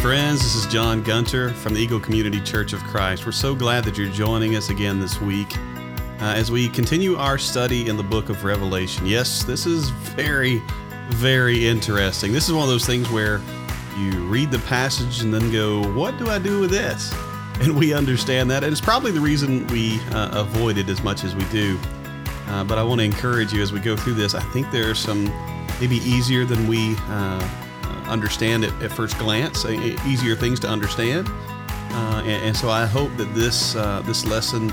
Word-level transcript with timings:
Friends, 0.00 0.40
this 0.40 0.54
is 0.54 0.66
John 0.66 1.02
Gunter 1.02 1.50
from 1.50 1.74
the 1.74 1.80
Eagle 1.80 2.00
Community 2.00 2.40
Church 2.40 2.72
of 2.72 2.82
Christ. 2.84 3.26
We're 3.26 3.32
so 3.32 3.54
glad 3.54 3.84
that 3.84 3.98
you're 3.98 4.08
joining 4.08 4.56
us 4.56 4.70
again 4.70 4.98
this 4.98 5.20
week 5.20 5.54
uh, 5.58 6.32
as 6.34 6.50
we 6.50 6.70
continue 6.70 7.16
our 7.16 7.36
study 7.36 7.86
in 7.86 7.98
the 7.98 8.02
book 8.02 8.30
of 8.30 8.42
Revelation. 8.42 9.04
Yes, 9.04 9.44
this 9.44 9.66
is 9.66 9.90
very, 9.90 10.62
very 11.10 11.68
interesting. 11.68 12.32
This 12.32 12.48
is 12.48 12.54
one 12.54 12.62
of 12.62 12.70
those 12.70 12.86
things 12.86 13.10
where 13.10 13.42
you 13.98 14.12
read 14.26 14.50
the 14.50 14.60
passage 14.60 15.20
and 15.20 15.34
then 15.34 15.52
go, 15.52 15.82
What 15.92 16.16
do 16.16 16.30
I 16.30 16.38
do 16.38 16.60
with 16.60 16.70
this? 16.70 17.14
And 17.60 17.76
we 17.76 17.92
understand 17.92 18.50
that. 18.52 18.64
And 18.64 18.72
it's 18.72 18.80
probably 18.80 19.12
the 19.12 19.20
reason 19.20 19.66
we 19.66 20.00
uh, 20.12 20.40
avoid 20.40 20.78
it 20.78 20.88
as 20.88 21.02
much 21.02 21.24
as 21.24 21.36
we 21.36 21.44
do. 21.50 21.78
Uh, 22.46 22.64
but 22.64 22.78
I 22.78 22.82
want 22.82 23.00
to 23.00 23.04
encourage 23.04 23.52
you 23.52 23.60
as 23.60 23.70
we 23.70 23.80
go 23.80 23.98
through 23.98 24.14
this. 24.14 24.34
I 24.34 24.40
think 24.44 24.70
there 24.70 24.90
are 24.90 24.94
some 24.94 25.26
maybe 25.78 25.96
easier 25.96 26.46
than 26.46 26.66
we 26.68 26.96
uh, 27.00 27.69
understand 28.10 28.64
it 28.64 28.72
at 28.82 28.92
first 28.92 29.18
glance, 29.18 29.64
easier 29.64 30.36
things 30.36 30.60
to 30.60 30.68
understand. 30.68 31.28
Uh, 31.92 32.22
and, 32.24 32.44
and, 32.44 32.56
so 32.56 32.68
I 32.68 32.86
hope 32.86 33.16
that 33.16 33.34
this 33.34 33.74
uh, 33.74 34.00
this 34.02 34.24
lesson 34.24 34.70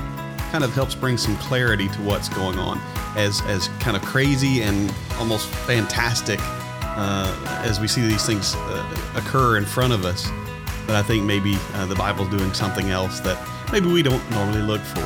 kind 0.51 0.63
of 0.63 0.73
helps 0.73 0.93
bring 0.93 1.17
some 1.17 1.35
clarity 1.37 1.87
to 1.87 2.01
what's 2.01 2.29
going 2.29 2.59
on, 2.59 2.79
as 3.15 3.41
as 3.47 3.69
kind 3.79 3.97
of 3.97 4.03
crazy 4.03 4.61
and 4.61 4.93
almost 5.17 5.47
fantastic 5.47 6.39
uh, 6.83 7.63
as 7.65 7.79
we 7.79 7.87
see 7.87 8.01
these 8.01 8.25
things 8.25 8.53
uh, 8.55 9.11
occur 9.15 9.57
in 9.57 9.65
front 9.65 9.93
of 9.93 10.05
us. 10.05 10.29
But 10.85 10.95
I 10.95 11.01
think 11.01 11.25
maybe 11.25 11.57
uh, 11.73 11.87
the 11.87 11.95
Bible's 11.95 12.29
doing 12.29 12.53
something 12.53 12.91
else 12.91 13.19
that 13.21 13.37
maybe 13.71 13.87
we 13.87 14.03
don't 14.03 14.29
normally 14.29 14.61
look 14.61 14.81
for. 14.81 15.05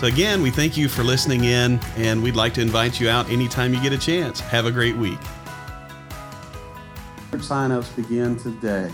So 0.00 0.08
again, 0.08 0.42
we 0.42 0.50
thank 0.50 0.76
you 0.76 0.88
for 0.88 1.04
listening 1.04 1.44
in, 1.44 1.80
and 1.96 2.22
we'd 2.22 2.36
like 2.36 2.54
to 2.54 2.60
invite 2.60 3.00
you 3.00 3.08
out 3.08 3.30
anytime 3.30 3.72
you 3.72 3.80
get 3.80 3.92
a 3.92 3.98
chance. 3.98 4.40
Have 4.40 4.66
a 4.66 4.72
great 4.72 4.96
week 4.96 5.18
signups 7.40 7.94
begin 7.96 8.36
today. 8.36 8.90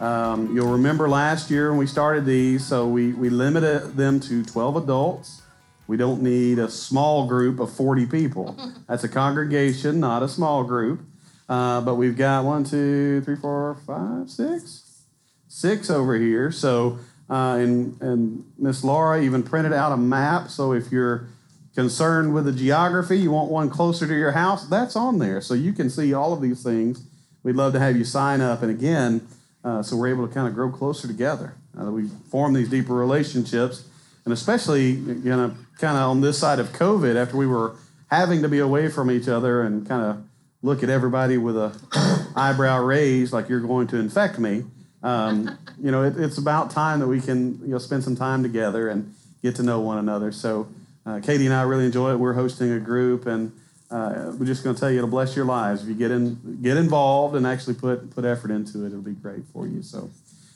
Um, 0.00 0.54
you'll 0.54 0.72
remember 0.72 1.08
last 1.08 1.50
year 1.50 1.70
when 1.70 1.78
we 1.78 1.86
started 1.86 2.26
these, 2.26 2.64
so 2.64 2.86
we, 2.86 3.12
we 3.12 3.30
limited 3.30 3.96
them 3.96 4.20
to 4.20 4.44
12 4.44 4.76
adults. 4.76 5.42
We 5.86 5.96
don't 5.96 6.22
need 6.22 6.58
a 6.58 6.68
small 6.68 7.26
group 7.26 7.60
of 7.60 7.72
40 7.72 8.06
people. 8.06 8.56
That's 8.88 9.04
a 9.04 9.08
congregation, 9.08 10.00
not 10.00 10.22
a 10.22 10.28
small 10.28 10.64
group. 10.64 11.00
Uh, 11.48 11.80
but 11.82 11.96
we've 11.96 12.16
got 12.16 12.44
one, 12.44 12.64
two, 12.64 13.20
three, 13.20 13.36
four, 13.36 13.76
five, 13.86 14.30
six, 14.30 15.02
six 15.46 15.90
over 15.90 16.16
here. 16.16 16.50
So, 16.50 16.98
uh, 17.28 17.58
and 17.60 18.00
and 18.00 18.44
Miss 18.58 18.82
Laura 18.82 19.22
even 19.22 19.42
printed 19.42 19.72
out 19.72 19.92
a 19.92 19.96
map. 19.96 20.48
So 20.48 20.72
if 20.72 20.90
you're 20.90 21.28
concerned 21.74 22.34
with 22.34 22.46
the 22.46 22.52
geography, 22.52 23.18
you 23.18 23.30
want 23.30 23.50
one 23.50 23.68
closer 23.68 24.06
to 24.06 24.14
your 24.14 24.32
house, 24.32 24.66
that's 24.66 24.96
on 24.96 25.18
there. 25.18 25.40
So 25.40 25.52
you 25.54 25.72
can 25.72 25.90
see 25.90 26.14
all 26.14 26.32
of 26.32 26.40
these 26.40 26.62
things 26.62 27.04
we'd 27.44 27.54
love 27.54 27.72
to 27.74 27.78
have 27.78 27.96
you 27.96 28.04
sign 28.04 28.40
up. 28.40 28.62
And 28.62 28.70
again, 28.70 29.28
uh, 29.62 29.82
so 29.82 29.96
we're 29.96 30.08
able 30.08 30.26
to 30.26 30.34
kind 30.34 30.48
of 30.48 30.54
grow 30.54 30.70
closer 30.70 31.06
together. 31.06 31.54
Uh, 31.80 31.90
we 31.90 32.08
form 32.30 32.54
these 32.54 32.68
deeper 32.68 32.94
relationships, 32.94 33.86
and 34.24 34.32
especially 34.32 34.90
you 34.90 35.30
know, 35.30 35.54
kind 35.78 35.96
of 35.96 36.10
on 36.10 36.20
this 36.20 36.38
side 36.38 36.58
of 36.58 36.72
COVID, 36.72 37.14
after 37.14 37.36
we 37.36 37.46
were 37.46 37.76
having 38.10 38.42
to 38.42 38.48
be 38.48 38.58
away 38.58 38.88
from 38.88 39.10
each 39.10 39.28
other 39.28 39.62
and 39.62 39.86
kind 39.86 40.02
of 40.02 40.24
look 40.62 40.82
at 40.82 40.88
everybody 40.88 41.36
with 41.36 41.56
a 41.56 42.32
eyebrow 42.36 42.82
raised, 42.82 43.32
like 43.32 43.48
you're 43.48 43.60
going 43.60 43.86
to 43.88 43.98
infect 43.98 44.38
me. 44.38 44.64
Um, 45.02 45.58
you 45.78 45.90
know, 45.90 46.02
it, 46.02 46.14
it's 46.18 46.38
about 46.38 46.70
time 46.70 47.00
that 47.00 47.06
we 47.06 47.20
can 47.20 47.60
you 47.60 47.68
know 47.68 47.78
spend 47.78 48.04
some 48.04 48.16
time 48.16 48.42
together 48.42 48.88
and 48.88 49.14
get 49.42 49.56
to 49.56 49.62
know 49.62 49.80
one 49.80 49.98
another. 49.98 50.32
So, 50.32 50.68
uh, 51.04 51.20
Katie 51.20 51.44
and 51.44 51.54
I 51.54 51.62
really 51.62 51.84
enjoy 51.84 52.12
it. 52.12 52.16
We're 52.16 52.32
hosting 52.34 52.70
a 52.70 52.80
group 52.80 53.26
and 53.26 53.52
uh, 53.94 54.32
we're 54.36 54.46
just 54.46 54.64
going 54.64 54.74
to 54.74 54.80
tell 54.80 54.90
you 54.90 54.98
it'll 54.98 55.08
bless 55.08 55.36
your 55.36 55.44
lives 55.44 55.82
if 55.82 55.88
you 55.88 55.94
get 55.94 56.10
in, 56.10 56.58
get 56.60 56.76
involved 56.76 57.36
and 57.36 57.46
actually 57.46 57.74
put 57.74 58.10
put 58.10 58.24
effort 58.24 58.50
into 58.50 58.82
it. 58.84 58.88
It'll 58.88 59.00
be 59.00 59.12
great 59.12 59.44
for 59.52 59.68
you. 59.68 59.82
So, 59.82 60.10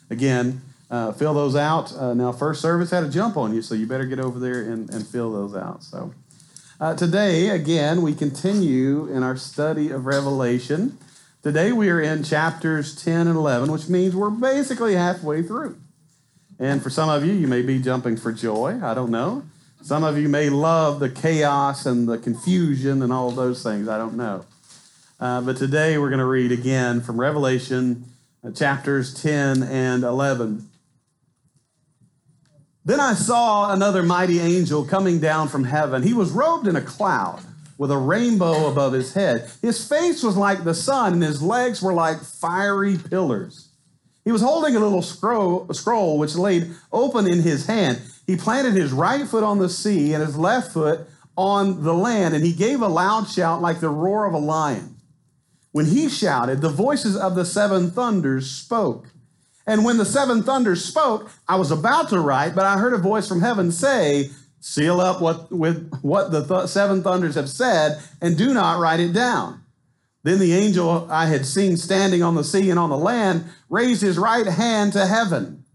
again, 0.09 0.61
uh, 0.91 1.13
fill 1.13 1.33
those 1.33 1.55
out. 1.55 1.95
Uh, 1.95 2.13
now, 2.13 2.33
first 2.33 2.61
service 2.61 2.91
had 2.91 3.05
a 3.05 3.09
jump 3.09 3.37
on 3.37 3.53
you, 3.53 3.61
so 3.61 3.75
you 3.75 3.87
better 3.87 4.03
get 4.03 4.19
over 4.19 4.39
there 4.39 4.63
and, 4.63 4.89
and 4.89 5.07
fill 5.07 5.31
those 5.31 5.55
out. 5.55 5.83
So, 5.85 6.13
uh, 6.81 6.95
today, 6.95 7.47
again, 7.49 8.01
we 8.01 8.13
continue 8.13 9.07
in 9.07 9.23
our 9.23 9.37
study 9.37 9.89
of 9.89 10.05
Revelation. 10.05 10.97
Today, 11.41 11.71
we 11.71 11.89
are 11.89 12.01
in 12.01 12.25
chapters 12.25 13.01
10 13.01 13.27
and 13.27 13.37
11, 13.37 13.71
which 13.71 13.87
means 13.87 14.17
we're 14.17 14.29
basically 14.29 14.95
halfway 14.95 15.43
through. 15.43 15.79
And 16.59 16.83
for 16.83 16.89
some 16.89 17.07
of 17.07 17.23
you, 17.23 17.31
you 17.31 17.47
may 17.47 17.61
be 17.61 17.79
jumping 17.79 18.17
for 18.17 18.33
joy. 18.33 18.81
I 18.83 18.93
don't 18.93 19.11
know. 19.11 19.43
Some 19.81 20.03
of 20.03 20.17
you 20.17 20.27
may 20.27 20.49
love 20.49 20.99
the 20.99 21.09
chaos 21.09 21.85
and 21.85 22.07
the 22.07 22.17
confusion 22.17 23.01
and 23.01 23.13
all 23.13 23.31
those 23.31 23.63
things. 23.63 23.87
I 23.87 23.97
don't 23.97 24.15
know. 24.15 24.45
Uh, 25.21 25.39
but 25.39 25.55
today 25.55 25.97
we're 25.97 26.09
going 26.09 26.19
to 26.19 26.25
read 26.25 26.51
again 26.51 26.99
from 26.99 27.19
Revelation 27.19 28.03
uh, 28.43 28.51
chapters 28.51 29.13
10 29.21 29.63
and 29.63 30.03
11. 30.03 30.67
Then 32.83 32.99
I 32.99 33.13
saw 33.13 33.71
another 33.71 34.03
mighty 34.03 34.39
angel 34.41 34.83
coming 34.83 35.19
down 35.19 35.47
from 35.47 35.63
heaven. 35.63 36.03
He 36.03 36.13
was 36.13 36.31
robed 36.31 36.67
in 36.67 36.75
a 36.75 36.81
cloud 36.81 37.41
with 37.77 37.89
a 37.89 37.97
rainbow 37.97 38.69
above 38.69 38.91
his 38.91 39.13
head. 39.13 39.49
His 39.61 39.87
face 39.87 40.21
was 40.23 40.35
like 40.35 40.65
the 40.65 40.73
sun, 40.73 41.13
and 41.13 41.23
his 41.23 41.41
legs 41.41 41.81
were 41.81 41.93
like 41.93 42.19
fiery 42.21 42.97
pillars. 42.97 43.69
He 44.25 44.33
was 44.33 44.41
holding 44.41 44.75
a 44.75 44.79
little 44.79 45.01
scroll, 45.01 45.71
scroll 45.73 46.17
which 46.17 46.35
laid 46.35 46.71
open 46.91 47.31
in 47.31 47.41
his 47.41 47.65
hand. 47.65 48.01
He 48.29 48.35
planted 48.35 48.75
his 48.75 48.91
right 48.91 49.27
foot 49.27 49.43
on 49.43 49.57
the 49.57 49.69
sea 49.69 50.13
and 50.13 50.23
his 50.23 50.37
left 50.37 50.71
foot 50.71 51.07
on 51.35 51.81
the 51.81 51.95
land, 51.95 52.35
and 52.35 52.45
he 52.45 52.53
gave 52.53 52.79
a 52.79 52.87
loud 52.87 53.27
shout 53.27 53.59
like 53.59 53.79
the 53.79 53.89
roar 53.89 54.25
of 54.25 54.35
a 54.35 54.37
lion. 54.37 54.97
When 55.71 55.87
he 55.87 56.09
shouted, 56.09 56.61
the 56.61 56.69
voices 56.69 57.17
of 57.17 57.33
the 57.33 57.43
seven 57.43 57.89
thunders 57.89 58.51
spoke. 58.51 59.07
And 59.65 59.83
when 59.83 59.97
the 59.97 60.05
seven 60.05 60.43
thunders 60.43 60.85
spoke, 60.85 61.31
I 61.47 61.55
was 61.55 61.71
about 61.71 62.09
to 62.09 62.19
write, 62.19 62.53
but 62.53 62.67
I 62.67 62.77
heard 62.77 62.93
a 62.93 62.99
voice 62.99 63.27
from 63.27 63.41
heaven 63.41 63.71
say, 63.71 64.29
Seal 64.59 65.01
up 65.01 65.21
what, 65.21 65.51
with 65.51 65.91
what 66.03 66.29
the 66.29 66.45
th- 66.45 66.69
seven 66.69 67.01
thunders 67.01 67.33
have 67.33 67.49
said, 67.49 67.99
and 68.21 68.37
do 68.37 68.53
not 68.53 68.79
write 68.79 68.99
it 68.99 69.11
down. 69.11 69.63
Then 70.21 70.37
the 70.37 70.53
angel 70.53 71.07
I 71.09 71.25
had 71.25 71.47
seen 71.47 71.77
standing 71.77 72.21
on 72.21 72.35
the 72.35 72.43
sea 72.43 72.69
and 72.69 72.77
on 72.77 72.91
the 72.91 72.97
land 72.97 73.45
raised 73.69 74.03
his 74.03 74.19
right 74.19 74.45
hand 74.45 74.93
to 74.93 75.07
heaven 75.07 75.65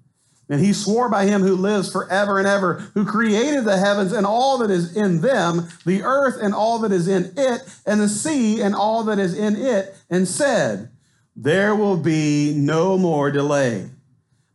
and 0.48 0.60
he 0.60 0.72
swore 0.72 1.08
by 1.08 1.24
him 1.24 1.42
who 1.42 1.56
lives 1.56 1.90
forever 1.90 2.38
and 2.38 2.46
ever, 2.46 2.74
who 2.94 3.04
created 3.04 3.64
the 3.64 3.78
heavens 3.78 4.12
and 4.12 4.26
all 4.26 4.58
that 4.58 4.70
is 4.70 4.94
in 4.96 5.20
them, 5.20 5.68
the 5.86 6.02
earth 6.02 6.36
and 6.40 6.54
all 6.54 6.78
that 6.80 6.92
is 6.92 7.08
in 7.08 7.32
it, 7.36 7.62
and 7.86 8.00
the 8.00 8.08
sea 8.08 8.60
and 8.60 8.74
all 8.74 9.04
that 9.04 9.18
is 9.18 9.36
in 9.36 9.56
it, 9.56 9.96
and 10.10 10.28
said, 10.28 10.90
There 11.34 11.74
will 11.74 11.96
be 11.96 12.54
no 12.54 12.98
more 12.98 13.30
delay. 13.30 13.88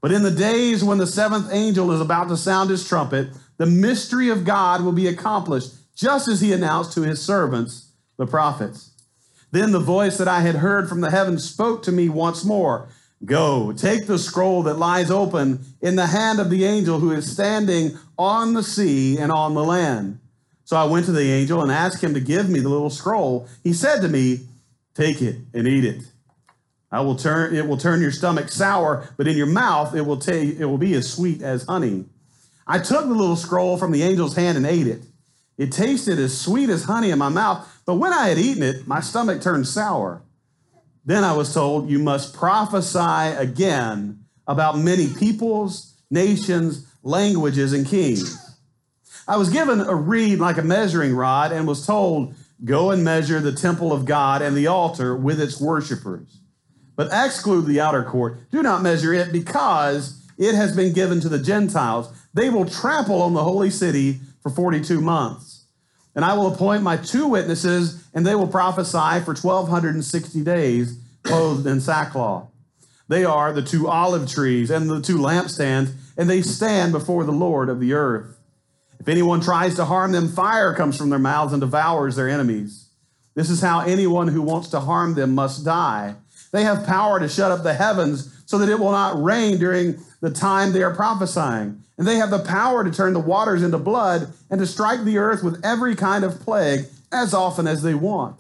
But 0.02 0.12
in 0.12 0.24
the 0.24 0.32
days 0.32 0.84
when 0.84 1.00
the 1.00 1.08
seventh 1.08 1.50
angel 1.52 1.92
is 1.92 2.02
about 2.02 2.30
to 2.30 2.38
sound 2.38 2.70
his 2.70 2.88
trumpet, 2.88 3.30
the 3.58 3.66
mystery 3.66 4.30
of 4.30 4.46
God 4.46 4.84
will 4.84 4.94
be 4.94 5.08
accomplished, 5.08 5.74
just 5.96 6.28
as 6.28 6.40
he 6.40 6.54
announced 6.54 6.94
to 6.94 7.02
his 7.02 7.22
servants, 7.22 7.92
the 8.18 8.28
prophets. 8.28 8.92
Then 9.52 9.72
the 9.72 9.80
voice 9.80 10.18
that 10.18 10.28
I 10.28 10.42
had 10.42 10.56
heard 10.56 10.88
from 10.88 11.02
the 11.02 11.10
heavens 11.12 11.44
spoke 11.44 11.82
to 11.84 11.92
me 11.92 12.08
once 12.08 12.46
more 12.46 12.88
Go, 13.26 13.74
take 13.74 14.08
the 14.08 14.18
scroll 14.18 14.64
that 14.64 14.80
lies 14.80 15.12
open 15.12 15.66
in 15.82 15.96
the 15.96 16.08
hand 16.08 16.40
of 16.40 16.50
the 16.50 16.64
angel 16.64 17.00
who 17.00 17.12
is 17.12 17.30
standing 17.30 17.98
on 18.18 18.54
the 18.54 18.64
sea 18.64 19.18
and 19.18 19.32
on 19.32 19.54
the 19.54 19.64
land. 19.64 20.20
So 20.64 20.78
I 20.78 20.86
went 20.86 21.06
to 21.08 21.12
the 21.12 21.32
angel 21.32 21.62
and 21.62 21.72
asked 21.72 22.04
him 22.04 22.14
to 22.14 22.20
give 22.22 22.50
me 22.50 22.60
the 22.60 22.70
little 22.70 22.90
scroll. 22.90 23.48
He 23.64 23.74
said 23.74 24.02
to 24.02 24.08
me, 24.08 24.42
Take 24.94 25.22
it 25.22 25.38
and 25.54 25.68
eat 25.68 25.86
it. 25.86 26.04
I 26.92 27.02
will 27.02 27.16
turn 27.16 27.56
it 27.56 27.68
will 27.68 27.78
turn 27.78 28.02
your 28.02 28.12
stomach 28.12 28.50
sour, 28.50 29.08
but 29.16 29.28
in 29.28 29.38
your 29.38 29.48
mouth 29.48 29.96
it 29.96 30.02
will 30.02 30.18
take 30.18 30.60
it 30.60 30.66
will 30.66 30.78
be 30.78 30.94
as 30.94 31.12
sweet 31.12 31.42
as 31.42 31.64
honey. 31.64 32.06
I 32.68 32.80
took 32.80 33.06
the 33.06 33.14
little 33.14 33.36
scroll 33.36 33.78
from 33.78 33.92
the 33.92 34.04
angel's 34.04 34.36
hand 34.36 34.58
and 34.58 34.66
ate 34.66 34.88
it. 34.88 35.04
It 35.58 35.72
tasted 35.72 36.20
as 36.20 36.40
sweet 36.40 36.70
as 36.70 36.84
honey 36.84 37.12
in 37.12 37.20
my 37.20 37.30
mouth, 37.30 37.68
but 37.86 37.96
when 37.96 38.14
I 38.14 38.30
had 38.30 38.38
eaten 38.38 38.64
it, 38.64 38.88
my 38.88 39.02
stomach 39.02 39.42
turned 39.42 39.68
sour. 39.68 40.22
Then 41.06 41.24
I 41.24 41.34
was 41.34 41.54
told, 41.54 41.90
You 41.90 42.00
must 42.00 42.34
prophesy 42.34 43.36
again 43.38 44.24
about 44.48 44.78
many 44.78 45.08
peoples, 45.14 45.96
nations, 46.10 46.86
languages, 47.04 47.74
and 47.74 47.86
kings. 47.86 48.38
I 49.28 49.38
was 49.38 49.50
given 49.50 49.82
a 49.82 49.96
reed 49.96 50.40
like 50.40 50.58
a 50.58 50.64
measuring 50.64 51.16
rod 51.16 51.52
and 51.52 51.68
was 51.68 51.86
told, 51.86 52.34
Go 52.66 52.92
and 52.92 53.04
measure 53.04 53.40
the 53.40 53.54
temple 53.54 53.94
of 53.94 54.06
God 54.06 54.42
and 54.42 54.56
the 54.56 54.68
altar 54.68 55.16
with 55.16 55.40
its 55.40 55.62
worshipers. 55.62 56.42
But 56.96 57.10
exclude 57.14 57.66
the 57.66 57.80
outer 57.80 58.04
court. 58.04 58.52
Do 58.52 58.62
not 58.62 58.82
measure 58.82 59.14
it 59.14 59.32
because 59.32 60.22
it 60.38 60.56
has 60.56 60.76
been 60.76 60.92
given 60.92 61.22
to 61.22 61.30
the 61.30 61.40
Gentiles. 61.40 62.12
They 62.34 62.50
will 62.50 62.66
trample 62.66 63.22
on 63.22 63.34
the 63.34 63.44
holy 63.44 63.70
city 63.70 64.20
for 64.42 64.50
42 64.50 65.00
months. 65.00 65.66
And 66.16 66.26
I 66.26 66.34
will 66.34 66.54
appoint 66.54 66.84
my 66.84 66.98
two 66.98 67.28
witnesses, 67.28 67.99
and 68.14 68.26
they 68.26 68.36
will 68.36 68.48
prophesy 68.48 69.24
for 69.24 69.34
1,260 69.34 70.44
days, 70.44 71.00
clothed 71.24 71.68
in 71.68 71.82
sackcloth. 71.82 72.48
They 73.08 73.26
are 73.26 73.52
the 73.52 73.64
two 73.64 73.88
olive 73.88 74.30
trees 74.30 74.70
and 74.70 74.90
the 74.90 75.02
two 75.02 75.18
lampstands, 75.18 75.94
and 76.18 76.30
they 76.30 76.42
stand 76.42 76.92
before 76.92 77.24
the 77.24 77.32
Lord 77.32 77.70
of 77.70 77.80
the 77.80 77.94
earth. 77.94 78.38
If 79.00 79.08
anyone 79.08 79.42
tries 79.42 79.76
to 79.76 79.86
harm 79.86 80.12
them, 80.12 80.28
fire 80.28 80.74
comes 80.76 80.98
from 80.98 81.10
their 81.10 81.20
mouths 81.20 81.54
and 81.54 81.62
devours 81.62 82.16
their 82.16 82.30
enemies. 82.30 82.90
This 83.34 83.50
is 83.50 83.62
how 83.62 83.80
anyone 83.82 84.28
who 84.28 84.42
wants 84.42 84.68
to 84.70 84.80
harm 84.80 85.16
them 85.16 85.34
must 85.34 85.66
die. 85.66 86.16
They 86.52 86.64
have 86.64 86.86
power 86.86 87.20
to 87.20 87.30
shut 87.30 87.52
up 87.52 87.64
the 87.64 87.74
heavens 87.74 88.44
so 88.46 88.58
that 88.58 88.70
it 88.70 88.80
will 88.80 88.92
not 88.92 89.22
rain 89.22 89.58
during 89.58 90.00
the 90.22 90.32
time 90.32 90.74
they 90.74 90.84
are 90.84 90.94
prophesying. 90.94 91.84
And 91.98 92.08
they 92.08 92.16
have 92.16 92.32
the 92.32 92.40
power 92.40 92.84
to 92.84 92.92
turn 92.92 93.14
the 93.14 93.20
waters 93.20 93.64
into 93.64 93.78
blood 93.78 94.32
and 94.50 94.60
to 94.60 94.66
strike 94.66 95.04
the 95.04 95.18
earth 95.18 95.44
with 95.44 95.64
every 95.64 95.96
kind 95.96 96.24
of 96.24 96.40
plague 96.40 96.86
as 97.12 97.34
often 97.34 97.68
as 97.68 97.82
they 97.82 97.94
want. 97.94 98.40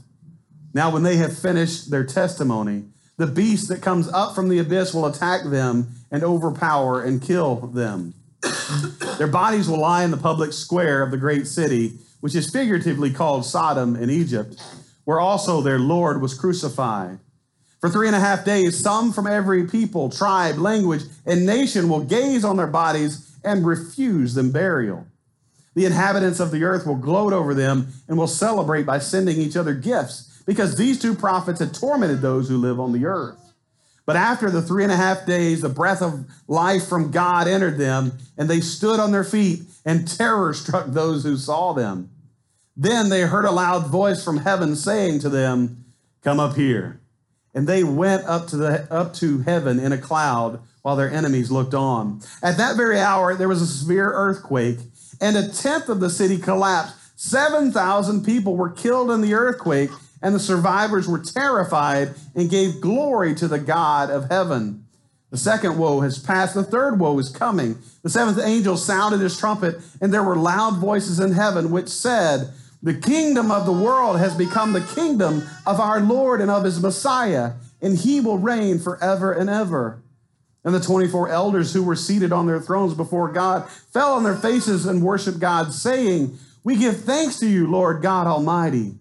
Now, 0.74 0.92
when 0.92 1.04
they 1.04 1.18
have 1.18 1.38
finished 1.38 1.89
their 1.89 2.04
testimony, 2.04 2.86
the 3.18 3.27
beast 3.27 3.68
that 3.69 3.81
comes 3.81 4.07
up 4.07 4.36
from 4.36 4.50
the 4.50 4.60
abyss 4.60 4.94
will 4.94 5.06
attack 5.06 5.44
them 5.44 5.89
and 6.12 6.24
overpower 6.24 7.01
and 7.04 7.21
kill 7.21 7.56
them. 7.56 8.13
Their 9.18 9.27
bodies 9.27 9.68
will 9.68 9.81
lie 9.81 10.04
in 10.04 10.12
the 10.12 10.18
public 10.18 10.54
square 10.54 11.01
of 11.01 11.12
the 11.12 11.18
great 11.18 11.48
city, 11.48 11.94
which 12.21 12.36
is 12.36 12.50
figuratively 12.50 13.12
called 13.12 13.45
Sodom 13.45 13.95
in 13.95 14.10
Egypt, 14.10 14.62
where 15.04 15.19
also 15.19 15.62
their 15.62 15.80
Lord 15.80 16.21
was 16.21 16.33
crucified. 16.33 17.19
For 17.81 17.89
three 17.89 18.07
and 18.07 18.16
a 18.16 18.19
half 18.19 18.45
days, 18.45 18.77
some 18.77 19.12
from 19.12 19.25
every 19.25 19.66
people, 19.68 20.10
tribe, 20.10 20.57
language, 20.57 21.04
and 21.25 21.45
nation 21.45 21.89
will 21.89 22.01
gaze 22.01 22.44
on 22.44 22.57
their 22.57 22.68
bodies 22.68 23.31
and 23.44 23.66
refuse 23.66 24.33
them 24.33 24.51
burial. 24.51 25.07
The 25.75 25.86
inhabitants 25.86 26.39
of 26.39 26.51
the 26.51 26.63
earth 26.63 26.86
will 26.86 26.95
gloat 26.95 27.33
over 27.33 27.54
them 27.54 27.89
and 28.07 28.18
will 28.18 28.27
celebrate 28.27 28.86
by 28.86 29.00
sending 29.00 29.38
each 29.38 29.56
other 29.56 29.74
gifts, 29.74 30.42
because 30.45 30.75
these 30.75 31.00
two 31.00 31.13
prophets 31.13 31.60
had 31.60 31.74
tormented 31.74 32.21
those 32.21 32.50
who 32.50 32.57
live 32.57 32.80
on 32.80 32.92
the 32.92 33.06
earth. 33.06 33.54
But 34.06 34.16
after 34.16 34.50
the 34.50 34.63
three 34.63 34.81
and 34.81 34.92
a 34.92 34.98
half 34.98 35.27
days, 35.27 35.62
the 35.62 35.69
breath 35.69 36.01
of 36.01 36.25
life 36.48 36.88
from 36.88 37.12
God 37.12 37.48
entered 37.48 37.77
them, 37.77 38.13
and 38.38 38.50
they 38.50 38.60
stood 38.60 39.00
on 39.00 39.12
their 39.12 39.24
feet, 39.24 39.62
and 39.86 40.07
terror 40.07 40.54
struck 40.56 40.88
those 40.88 41.24
who 41.24 41.38
saw 41.38 41.74
them. 41.74 42.10
Then 42.75 43.10
they 43.10 43.21
heard 43.21 43.45
a 43.45 43.51
loud 43.51 43.88
voice 43.88 44.24
from 44.24 44.38
heaven 44.38 44.75
saying 44.75 45.19
to 45.19 45.30
them, 45.30 45.86
Come 46.24 46.39
up 46.39 46.56
here. 46.56 47.00
And 47.54 47.68
they 47.68 47.83
went 47.83 48.25
up 48.25 48.48
to, 48.48 48.57
the, 48.57 48.92
up 48.92 49.13
to 49.16 49.42
heaven 49.42 49.80
in 49.80 49.92
a 49.92 49.98
cloud 49.98 50.60
while 50.81 50.95
their 50.95 51.12
enemies 51.12 51.51
looked 51.51 51.74
on. 51.74 52.21
At 52.42 52.57
that 52.57 52.77
very 52.77 53.00
hour, 53.00 53.36
there 53.36 53.48
was 53.48 53.62
a 53.62 53.68
severe 53.68 54.12
earthquake, 54.12 54.80
and 55.21 55.38
a 55.38 55.50
tenth 55.50 55.89
of 55.89 56.00
the 56.00 56.10
city 56.10 56.38
collapsed. 56.38 56.95
7,000 57.19 58.24
people 58.24 58.56
were 58.56 58.69
killed 58.69 59.12
in 59.12 59.21
the 59.21 59.33
earthquake 59.33 59.89
and 60.21 60.36
the 60.36 60.39
survivors 60.39 61.07
were 61.07 61.19
terrified 61.19 62.13
and 62.36 62.50
gave 62.50 62.81
glory 62.81 63.33
to 63.36 63.48
the 63.48 63.60
God 63.60 64.10
of 64.10 64.30
heaven. 64.30 64.86
The 65.31 65.38
second 65.38 65.77
woe 65.77 66.01
has 66.01 66.18
passed, 66.18 66.56
the 66.56 66.63
third 66.63 67.00
woe 67.00 67.18
is 67.19 67.30
coming. 67.30 67.77
The 68.04 68.10
seventh 68.10 68.39
angel 68.39 68.77
sounded 68.77 69.21
his 69.21 69.38
trumpet, 69.38 69.77
and 70.01 70.13
there 70.13 70.24
were 70.24 70.36
loud 70.36 70.77
voices 70.77 71.19
in 71.19 71.33
heaven 71.33 71.69
which 71.69 71.88
said, 71.88 72.50
The 72.81 72.95
kingdom 72.95 73.51
of 73.51 73.66
the 73.66 73.71
world 73.71 74.18
has 74.18 74.36
become 74.36 74.74
the 74.74 74.81
kingdom 74.81 75.48
of 75.68 75.80
our 75.80 76.00
Lord 76.00 76.42
and 76.42 76.50
of 76.50 76.63
his 76.63 76.81
Messiah, 76.81 77.54
and 77.81 77.98
he 77.98 78.19
will 78.19 78.39
reign 78.39 78.80
forever 78.80 79.31
and 79.31 79.50
ever. 79.50 80.01
And 80.69 80.75
the 80.75 80.86
24 80.86 81.30
elders 81.30 81.74
who 81.74 81.81
were 81.81 81.95
seated 81.95 82.31
on 82.31 82.45
their 82.45 82.60
thrones 82.60 82.94
before 82.94 83.31
God 83.31 83.68
fell 83.92 84.13
on 84.13 84.24
their 84.24 84.36
faces 84.36 84.86
and 84.86 85.01
worshiped 85.01 85.39
God, 85.39 85.74
saying, 85.74 86.38
We 86.63 86.75
give 86.75 87.01
thanks 87.01 87.39
to 87.39 87.48
you, 87.48 87.66
Lord 87.66 88.04
God 88.04 88.27
Almighty 88.27 88.94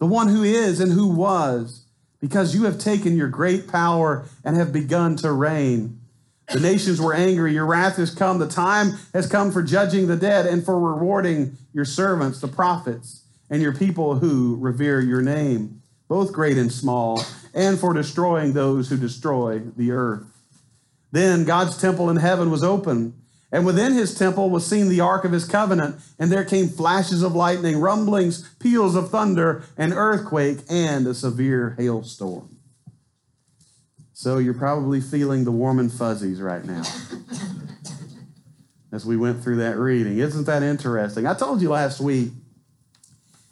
the 0.00 0.06
one 0.06 0.26
who 0.26 0.42
is 0.42 0.80
and 0.80 0.90
who 0.90 1.06
was, 1.06 1.84
because 2.20 2.56
you 2.56 2.64
have 2.64 2.76
taken 2.76 3.16
your 3.16 3.28
great 3.28 3.68
power 3.68 4.24
and 4.44 4.56
have 4.56 4.72
begun 4.72 5.14
to 5.18 5.30
reign. 5.30 6.00
The 6.52 6.58
nations 6.58 7.00
were 7.00 7.14
angry. 7.14 7.52
Your 7.52 7.66
wrath 7.66 7.98
has 7.98 8.12
come. 8.12 8.40
The 8.40 8.48
time 8.48 8.94
has 9.14 9.28
come 9.28 9.52
for 9.52 9.62
judging 9.62 10.08
the 10.08 10.16
dead 10.16 10.44
and 10.46 10.64
for 10.64 10.76
rewarding 10.76 11.56
your 11.72 11.84
servants, 11.84 12.40
the 12.40 12.48
prophets, 12.48 13.22
and 13.48 13.62
your 13.62 13.72
people 13.72 14.16
who 14.16 14.56
revere 14.56 15.00
your 15.00 15.22
name, 15.22 15.82
both 16.08 16.32
great 16.32 16.58
and 16.58 16.72
small, 16.72 17.22
and 17.54 17.78
for 17.78 17.94
destroying 17.94 18.54
those 18.54 18.88
who 18.88 18.96
destroy 18.96 19.60
the 19.76 19.92
earth. 19.92 20.31
Then 21.12 21.44
God's 21.44 21.76
temple 21.76 22.10
in 22.10 22.16
heaven 22.16 22.50
was 22.50 22.64
open 22.64 23.14
and 23.52 23.66
within 23.66 23.92
his 23.92 24.14
temple 24.14 24.48
was 24.48 24.66
seen 24.66 24.88
the 24.88 25.00
ark 25.00 25.26
of 25.26 25.32
his 25.32 25.44
covenant, 25.44 25.96
and 26.18 26.32
there 26.32 26.44
came 26.44 26.68
flashes 26.68 27.22
of 27.22 27.34
lightning, 27.34 27.78
rumblings, 27.78 28.48
peals 28.58 28.96
of 28.96 29.10
thunder, 29.10 29.62
an 29.76 29.92
earthquake, 29.92 30.60
and 30.70 31.06
a 31.06 31.12
severe 31.12 31.74
hailstorm. 31.78 32.56
So 34.14 34.38
you're 34.38 34.54
probably 34.54 35.02
feeling 35.02 35.44
the 35.44 35.52
warm 35.52 35.78
and 35.78 35.92
fuzzies 35.92 36.40
right 36.40 36.64
now 36.64 36.82
as 38.92 39.04
we 39.04 39.18
went 39.18 39.42
through 39.42 39.56
that 39.56 39.76
reading. 39.76 40.18
Isn't 40.18 40.46
that 40.46 40.62
interesting? 40.62 41.26
I 41.26 41.34
told 41.34 41.60
you 41.60 41.68
last 41.68 42.00
week, 42.00 42.30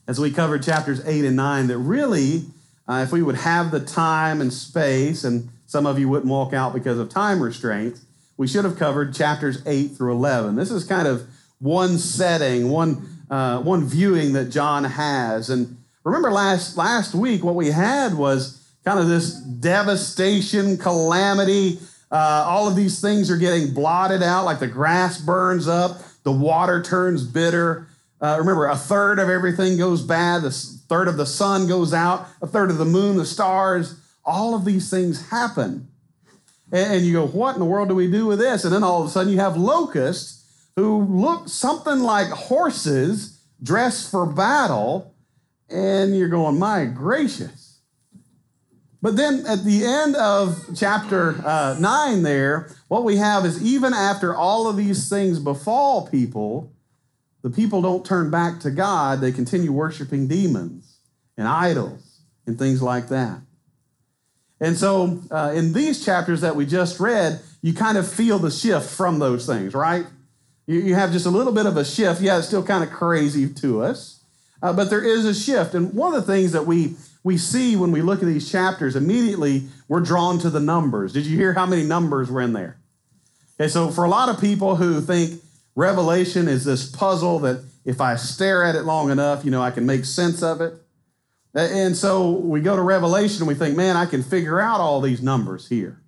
as 0.06 0.18
we 0.18 0.30
covered 0.30 0.62
chapters 0.62 1.06
8 1.06 1.26
and 1.26 1.36
9, 1.36 1.66
that 1.66 1.78
really, 1.78 2.46
uh, 2.88 3.04
if 3.04 3.12
we 3.12 3.22
would 3.22 3.36
have 3.36 3.70
the 3.70 3.80
time 3.80 4.40
and 4.40 4.50
space, 4.50 5.24
and 5.24 5.50
some 5.70 5.86
of 5.86 6.00
you 6.00 6.08
wouldn't 6.08 6.28
walk 6.28 6.52
out 6.52 6.74
because 6.74 6.98
of 6.98 7.08
time 7.08 7.40
restraints, 7.40 8.04
we 8.36 8.48
should 8.48 8.64
have 8.64 8.76
covered 8.76 9.14
chapters 9.14 9.62
8 9.64 9.92
through 9.92 10.10
11. 10.14 10.56
This 10.56 10.72
is 10.72 10.82
kind 10.82 11.06
of 11.06 11.28
one 11.60 11.96
setting, 11.96 12.70
one, 12.70 13.06
uh, 13.30 13.60
one 13.60 13.86
viewing 13.86 14.32
that 14.32 14.46
John 14.46 14.82
has. 14.82 15.48
And 15.48 15.76
remember 16.02 16.32
last, 16.32 16.76
last 16.76 17.14
week, 17.14 17.44
what 17.44 17.54
we 17.54 17.68
had 17.68 18.14
was 18.14 18.68
kind 18.84 18.98
of 18.98 19.06
this 19.06 19.34
devastation, 19.34 20.76
calamity. 20.76 21.78
Uh, 22.10 22.44
all 22.48 22.66
of 22.66 22.74
these 22.74 23.00
things 23.00 23.30
are 23.30 23.36
getting 23.36 23.72
blotted 23.72 24.24
out, 24.24 24.44
like 24.44 24.58
the 24.58 24.66
grass 24.66 25.20
burns 25.20 25.68
up, 25.68 26.00
the 26.24 26.32
water 26.32 26.82
turns 26.82 27.22
bitter. 27.22 27.86
Uh, 28.20 28.34
remember, 28.40 28.66
a 28.66 28.76
third 28.76 29.20
of 29.20 29.28
everything 29.28 29.78
goes 29.78 30.02
bad, 30.02 30.42
a 30.42 30.50
third 30.50 31.06
of 31.06 31.16
the 31.16 31.26
sun 31.26 31.68
goes 31.68 31.94
out, 31.94 32.26
a 32.42 32.46
third 32.48 32.72
of 32.72 32.78
the 32.78 32.84
moon, 32.84 33.16
the 33.16 33.24
stars. 33.24 33.94
All 34.24 34.54
of 34.54 34.64
these 34.64 34.90
things 34.90 35.30
happen. 35.30 35.88
And 36.72 37.04
you 37.04 37.12
go, 37.14 37.26
what 37.26 37.54
in 37.54 37.58
the 37.58 37.66
world 37.66 37.88
do 37.88 37.94
we 37.94 38.10
do 38.10 38.26
with 38.26 38.38
this? 38.38 38.64
And 38.64 38.72
then 38.72 38.84
all 38.84 39.02
of 39.02 39.08
a 39.08 39.10
sudden 39.10 39.32
you 39.32 39.40
have 39.40 39.56
locusts 39.56 40.68
who 40.76 41.02
look 41.04 41.48
something 41.48 42.00
like 42.00 42.28
horses 42.28 43.40
dressed 43.62 44.10
for 44.10 44.26
battle. 44.26 45.14
And 45.68 46.16
you're 46.16 46.28
going, 46.28 46.58
my 46.58 46.84
gracious. 46.84 47.70
But 49.02 49.16
then 49.16 49.44
at 49.46 49.64
the 49.64 49.84
end 49.84 50.14
of 50.16 50.76
chapter 50.76 51.40
uh, 51.44 51.76
9, 51.78 52.22
there, 52.22 52.70
what 52.88 53.04
we 53.04 53.16
have 53.16 53.46
is 53.46 53.62
even 53.62 53.94
after 53.94 54.34
all 54.34 54.68
of 54.68 54.76
these 54.76 55.08
things 55.08 55.38
befall 55.38 56.06
people, 56.06 56.72
the 57.42 57.50
people 57.50 57.80
don't 57.80 58.04
turn 58.04 58.30
back 58.30 58.60
to 58.60 58.70
God. 58.70 59.20
They 59.20 59.32
continue 59.32 59.72
worshiping 59.72 60.28
demons 60.28 60.98
and 61.38 61.48
idols 61.48 62.20
and 62.46 62.58
things 62.58 62.82
like 62.82 63.08
that. 63.08 63.40
And 64.60 64.76
so, 64.76 65.20
uh, 65.30 65.52
in 65.54 65.72
these 65.72 66.04
chapters 66.04 66.42
that 66.42 66.54
we 66.54 66.66
just 66.66 67.00
read, 67.00 67.40
you 67.62 67.72
kind 67.72 67.96
of 67.96 68.10
feel 68.10 68.38
the 68.38 68.50
shift 68.50 68.88
from 68.90 69.18
those 69.18 69.46
things, 69.46 69.74
right? 69.74 70.06
You, 70.66 70.80
you 70.80 70.94
have 70.94 71.12
just 71.12 71.26
a 71.26 71.30
little 71.30 71.52
bit 71.52 71.66
of 71.66 71.76
a 71.76 71.84
shift. 71.84 72.20
Yeah, 72.20 72.38
it's 72.38 72.46
still 72.46 72.62
kind 72.62 72.84
of 72.84 72.90
crazy 72.90 73.48
to 73.48 73.82
us, 73.82 74.22
uh, 74.62 74.72
but 74.72 74.90
there 74.90 75.04
is 75.04 75.24
a 75.24 75.34
shift. 75.34 75.74
And 75.74 75.94
one 75.94 76.14
of 76.14 76.26
the 76.26 76.32
things 76.32 76.52
that 76.52 76.66
we 76.66 76.94
we 77.22 77.36
see 77.36 77.76
when 77.76 77.92
we 77.92 78.00
look 78.02 78.20
at 78.20 78.26
these 78.26 78.50
chapters, 78.50 78.96
immediately 78.96 79.64
we're 79.88 80.00
drawn 80.00 80.38
to 80.38 80.50
the 80.50 80.60
numbers. 80.60 81.12
Did 81.12 81.26
you 81.26 81.36
hear 81.36 81.52
how 81.52 81.66
many 81.66 81.82
numbers 81.82 82.30
were 82.30 82.40
in 82.40 82.52
there? 82.52 82.78
Okay, 83.58 83.68
so 83.68 83.90
for 83.90 84.04
a 84.04 84.08
lot 84.08 84.30
of 84.30 84.40
people 84.40 84.76
who 84.76 85.00
think 85.02 85.40
Revelation 85.74 86.48
is 86.48 86.64
this 86.64 86.90
puzzle 86.90 87.40
that 87.40 87.62
if 87.84 88.00
I 88.00 88.16
stare 88.16 88.64
at 88.64 88.74
it 88.74 88.82
long 88.82 89.10
enough, 89.10 89.44
you 89.44 89.50
know, 89.50 89.62
I 89.62 89.70
can 89.70 89.84
make 89.84 90.04
sense 90.04 90.42
of 90.42 90.60
it. 90.60 90.74
And 91.54 91.96
so 91.96 92.30
we 92.30 92.60
go 92.60 92.76
to 92.76 92.82
Revelation 92.82 93.42
and 93.42 93.48
we 93.48 93.54
think, 93.54 93.76
man, 93.76 93.96
I 93.96 94.06
can 94.06 94.22
figure 94.22 94.60
out 94.60 94.80
all 94.80 95.00
these 95.00 95.20
numbers 95.22 95.68
here. 95.68 96.00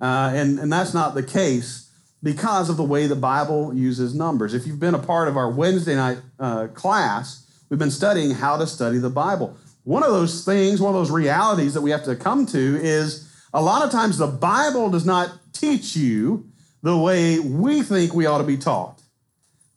Uh, 0.00 0.32
and, 0.34 0.58
and 0.58 0.70
that's 0.70 0.92
not 0.92 1.14
the 1.14 1.22
case 1.22 1.90
because 2.22 2.68
of 2.68 2.76
the 2.76 2.84
way 2.84 3.06
the 3.06 3.16
Bible 3.16 3.72
uses 3.74 4.14
numbers. 4.14 4.52
If 4.52 4.66
you've 4.66 4.80
been 4.80 4.94
a 4.94 4.98
part 4.98 5.28
of 5.28 5.36
our 5.36 5.50
Wednesday 5.50 5.94
night 5.94 6.18
uh, 6.38 6.66
class, 6.68 7.50
we've 7.70 7.78
been 7.78 7.90
studying 7.90 8.32
how 8.32 8.58
to 8.58 8.66
study 8.66 8.98
the 8.98 9.10
Bible. 9.10 9.56
One 9.84 10.02
of 10.02 10.10
those 10.10 10.44
things, 10.44 10.80
one 10.80 10.94
of 10.94 11.00
those 11.00 11.10
realities 11.10 11.72
that 11.74 11.80
we 11.80 11.90
have 11.90 12.04
to 12.04 12.16
come 12.16 12.44
to 12.46 12.80
is 12.82 13.32
a 13.54 13.62
lot 13.62 13.84
of 13.84 13.90
times 13.90 14.18
the 14.18 14.26
Bible 14.26 14.90
does 14.90 15.06
not 15.06 15.30
teach 15.52 15.96
you 15.96 16.50
the 16.82 16.96
way 16.96 17.38
we 17.38 17.82
think 17.82 18.12
we 18.12 18.26
ought 18.26 18.38
to 18.38 18.44
be 18.44 18.56
taught. 18.56 19.00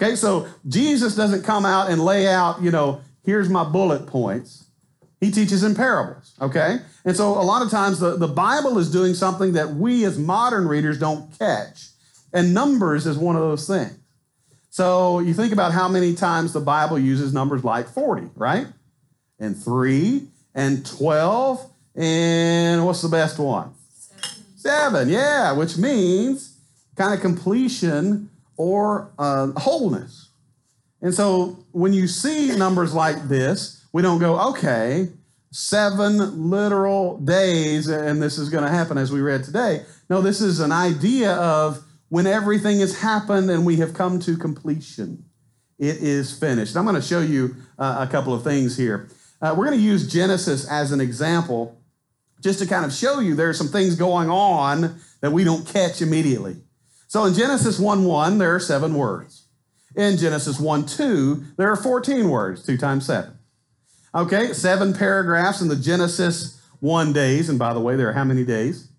Okay, 0.01 0.15
so 0.15 0.47
Jesus 0.67 1.15
doesn't 1.15 1.43
come 1.43 1.65
out 1.65 1.89
and 1.89 2.03
lay 2.03 2.27
out, 2.27 2.61
you 2.61 2.71
know, 2.71 3.01
here's 3.23 3.49
my 3.49 3.63
bullet 3.63 4.07
points. 4.07 4.65
He 5.19 5.31
teaches 5.31 5.63
in 5.63 5.75
parables, 5.75 6.33
okay? 6.41 6.79
And 7.03 7.15
so 7.15 7.31
a 7.31 7.43
lot 7.43 7.61
of 7.61 7.69
times 7.69 7.99
the, 7.99 8.15
the 8.15 8.27
Bible 8.27 8.77
is 8.77 8.89
doing 8.89 9.13
something 9.13 9.53
that 9.53 9.71
we 9.71 10.05
as 10.05 10.17
modern 10.17 10.67
readers 10.67 10.97
don't 10.97 11.37
catch. 11.37 11.87
And 12.31 12.53
numbers 12.53 13.05
is 13.05 13.17
one 13.17 13.35
of 13.35 13.41
those 13.41 13.67
things. 13.67 13.97
So 14.69 15.19
you 15.19 15.33
think 15.33 15.51
about 15.51 15.73
how 15.73 15.89
many 15.89 16.13
times 16.13 16.53
the 16.53 16.61
Bible 16.61 16.97
uses 16.97 17.33
numbers 17.33 17.63
like 17.63 17.89
40, 17.89 18.29
right? 18.35 18.67
And 19.39 19.57
3 19.61 20.27
and 20.55 20.85
12 20.85 21.69
and 21.95 22.85
what's 22.85 23.01
the 23.01 23.09
best 23.09 23.39
one? 23.39 23.73
Seven, 23.91 24.45
Seven 24.55 25.09
yeah, 25.09 25.51
which 25.51 25.77
means 25.77 26.57
kind 26.95 27.13
of 27.13 27.19
completion 27.19 28.29
or 28.55 29.11
uh, 29.19 29.47
wholeness. 29.57 30.29
And 31.01 31.13
so 31.13 31.65
when 31.71 31.93
you 31.93 32.07
see 32.07 32.55
numbers 32.57 32.93
like 32.93 33.27
this, 33.27 33.78
we 33.91 34.01
don't 34.01 34.19
go, 34.19 34.39
okay, 34.51 35.09
seven 35.51 36.49
literal 36.49 37.17
days, 37.19 37.87
and 37.87 38.21
this 38.21 38.37
is 38.37 38.49
going 38.49 38.63
to 38.63 38.69
happen 38.69 38.97
as 38.97 39.11
we 39.11 39.21
read 39.21 39.43
today. 39.43 39.83
No, 40.09 40.21
this 40.21 40.41
is 40.41 40.59
an 40.59 40.71
idea 40.71 41.33
of 41.33 41.83
when 42.09 42.27
everything 42.27 42.79
has 42.79 42.99
happened 42.99 43.49
and 43.49 43.65
we 43.65 43.77
have 43.77 43.93
come 43.93 44.19
to 44.19 44.37
completion. 44.37 45.25
It 45.77 45.97
is 45.97 46.37
finished. 46.37 46.75
I'm 46.75 46.83
going 46.83 46.95
to 46.95 47.01
show 47.01 47.21
you 47.21 47.55
uh, 47.77 48.05
a 48.07 48.11
couple 48.11 48.33
of 48.33 48.43
things 48.43 48.77
here. 48.77 49.09
Uh, 49.41 49.55
we're 49.57 49.65
going 49.65 49.77
to 49.77 49.83
use 49.83 50.11
Genesis 50.11 50.69
as 50.69 50.91
an 50.91 50.99
example 50.99 51.79
just 52.41 52.59
to 52.59 52.65
kind 52.65 52.85
of 52.85 52.93
show 52.93 53.19
you 53.19 53.35
there 53.35 53.49
are 53.49 53.53
some 53.53 53.67
things 53.67 53.95
going 53.95 54.29
on 54.29 54.99
that 55.21 55.31
we 55.31 55.43
don't 55.43 55.65
catch 55.67 56.01
immediately. 56.01 56.57
So 57.07 57.25
in 57.25 57.33
Genesis 57.33 57.79
1 57.79 58.05
1, 58.05 58.37
there 58.37 58.53
are 58.53 58.59
seven 58.59 58.93
words. 58.93 59.47
In 59.95 60.17
Genesis 60.17 60.59
1 60.59 60.85
2, 60.85 61.45
there 61.57 61.71
are 61.71 61.75
14 61.75 62.29
words, 62.29 62.65
2 62.65 62.77
times 62.77 63.05
7. 63.05 63.38
Okay, 64.13 64.53
seven 64.53 64.93
paragraphs 64.93 65.61
in 65.61 65.67
the 65.67 65.75
Genesis 65.75 66.61
1 66.79 67.13
days. 67.13 67.49
And 67.49 67.59
by 67.59 67.73
the 67.73 67.79
way, 67.79 67.95
there 67.95 68.09
are 68.09 68.13
how 68.13 68.23
many 68.23 68.43
days? 68.43 68.89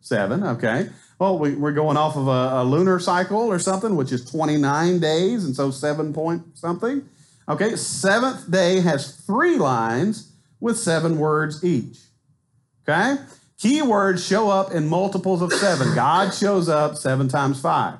Seven, 0.00 0.42
okay. 0.42 0.88
Well, 1.18 1.38
we, 1.38 1.54
are 1.54 1.72
going 1.72 1.96
off 1.96 2.16
of 2.16 2.26
a, 2.26 2.62
a, 2.62 2.64
lunar 2.64 2.98
cycle 2.98 3.38
or 3.38 3.60
something, 3.60 3.94
which 3.94 4.10
is 4.10 4.28
29 4.28 4.98
days, 4.98 5.44
and 5.44 5.54
so 5.54 5.70
seven 5.70 6.12
point 6.12 6.42
something. 6.58 7.08
Okay, 7.48 7.76
seventh 7.76 8.50
day 8.50 8.80
has 8.80 9.16
three 9.18 9.56
lines 9.56 10.32
with 10.58 10.76
seven 10.76 11.18
words 11.18 11.62
each. 11.62 11.98
Okay? 12.82 13.22
Key 13.58 13.82
words 13.82 14.26
show 14.26 14.50
up 14.50 14.72
in 14.72 14.88
multiples 14.88 15.42
of 15.42 15.52
seven. 15.52 15.94
God 15.94 16.34
shows 16.34 16.68
up 16.68 16.96
seven 16.96 17.28
times 17.28 17.60
five. 17.60 17.98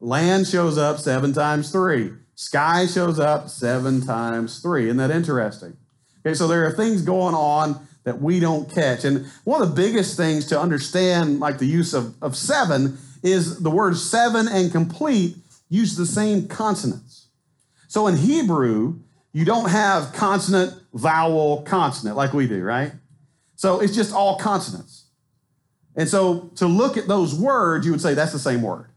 Land 0.00 0.48
shows 0.48 0.78
up 0.78 0.98
seven 0.98 1.32
times 1.32 1.70
three. 1.70 2.10
Sky 2.40 2.86
shows 2.86 3.20
up 3.20 3.50
seven 3.50 4.00
times 4.00 4.60
three. 4.60 4.86
Isn't 4.86 4.96
that 4.96 5.10
interesting? 5.10 5.76
Okay, 6.24 6.32
so 6.32 6.48
there 6.48 6.64
are 6.64 6.70
things 6.72 7.02
going 7.02 7.34
on 7.34 7.86
that 8.04 8.22
we 8.22 8.40
don't 8.40 8.72
catch. 8.72 9.04
And 9.04 9.26
one 9.44 9.60
of 9.60 9.68
the 9.68 9.74
biggest 9.74 10.16
things 10.16 10.46
to 10.46 10.58
understand, 10.58 11.38
like 11.38 11.58
the 11.58 11.66
use 11.66 11.92
of, 11.92 12.14
of 12.22 12.34
seven, 12.34 12.96
is 13.22 13.60
the 13.60 13.70
word 13.70 13.94
seven 13.94 14.48
and 14.48 14.72
complete 14.72 15.36
use 15.68 15.96
the 15.96 16.06
same 16.06 16.48
consonants. 16.48 17.26
So 17.88 18.06
in 18.06 18.16
Hebrew, 18.16 19.00
you 19.34 19.44
don't 19.44 19.68
have 19.68 20.14
consonant, 20.14 20.72
vowel, 20.94 21.60
consonant 21.64 22.16
like 22.16 22.32
we 22.32 22.46
do, 22.48 22.62
right? 22.62 22.92
So 23.56 23.80
it's 23.80 23.94
just 23.94 24.14
all 24.14 24.38
consonants. 24.38 25.04
And 25.94 26.08
so 26.08 26.50
to 26.56 26.66
look 26.66 26.96
at 26.96 27.06
those 27.06 27.34
words, 27.34 27.84
you 27.84 27.92
would 27.92 28.00
say 28.00 28.14
that's 28.14 28.32
the 28.32 28.38
same 28.38 28.62
word. 28.62 28.89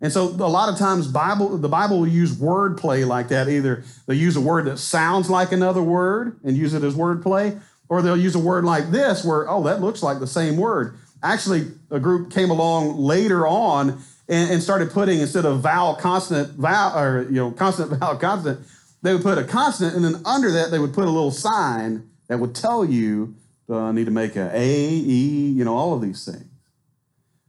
And 0.00 0.12
so 0.12 0.24
a 0.24 0.48
lot 0.48 0.68
of 0.68 0.78
times 0.78 1.08
Bible 1.08 1.56
the 1.56 1.68
Bible 1.68 2.00
will 2.00 2.08
use 2.08 2.34
wordplay 2.34 3.06
like 3.06 3.28
that. 3.28 3.48
Either 3.48 3.82
they'll 4.06 4.16
use 4.16 4.36
a 4.36 4.40
word 4.40 4.66
that 4.66 4.78
sounds 4.78 5.30
like 5.30 5.52
another 5.52 5.82
word 5.82 6.38
and 6.44 6.56
use 6.56 6.74
it 6.74 6.82
as 6.82 6.94
wordplay, 6.94 7.58
or 7.88 8.02
they'll 8.02 8.16
use 8.16 8.34
a 8.34 8.40
word 8.40 8.64
like 8.64 8.90
this 8.90 9.24
where, 9.24 9.48
oh, 9.48 9.62
that 9.62 9.80
looks 9.80 10.02
like 10.02 10.18
the 10.18 10.26
same 10.26 10.56
word. 10.56 10.96
Actually, 11.22 11.68
a 11.90 11.98
group 11.98 12.30
came 12.30 12.50
along 12.50 12.98
later 12.98 13.46
on 13.46 13.98
and, 14.28 14.50
and 14.50 14.62
started 14.62 14.90
putting 14.90 15.20
instead 15.20 15.44
of 15.44 15.60
vowel 15.60 15.94
consonant 15.94 16.50
vowel 16.52 16.98
or 16.98 17.22
you 17.22 17.36
know 17.36 17.50
consonant 17.50 17.98
vowel 18.00 18.16
consonant, 18.16 18.60
they 19.02 19.14
would 19.14 19.22
put 19.22 19.38
a 19.38 19.44
consonant 19.44 19.96
and 19.96 20.04
then 20.04 20.20
under 20.24 20.50
that 20.50 20.70
they 20.70 20.78
would 20.78 20.92
put 20.92 21.04
a 21.04 21.10
little 21.10 21.30
sign 21.30 22.08
that 22.28 22.38
would 22.38 22.54
tell 22.54 22.84
you 22.84 23.34
uh, 23.68 23.92
need 23.92 24.04
to 24.04 24.10
make 24.10 24.36
a 24.36 24.50
A, 24.54 24.68
E, 24.68 25.50
you 25.50 25.64
know, 25.64 25.74
all 25.74 25.94
of 25.94 26.00
these 26.00 26.24
things. 26.24 26.45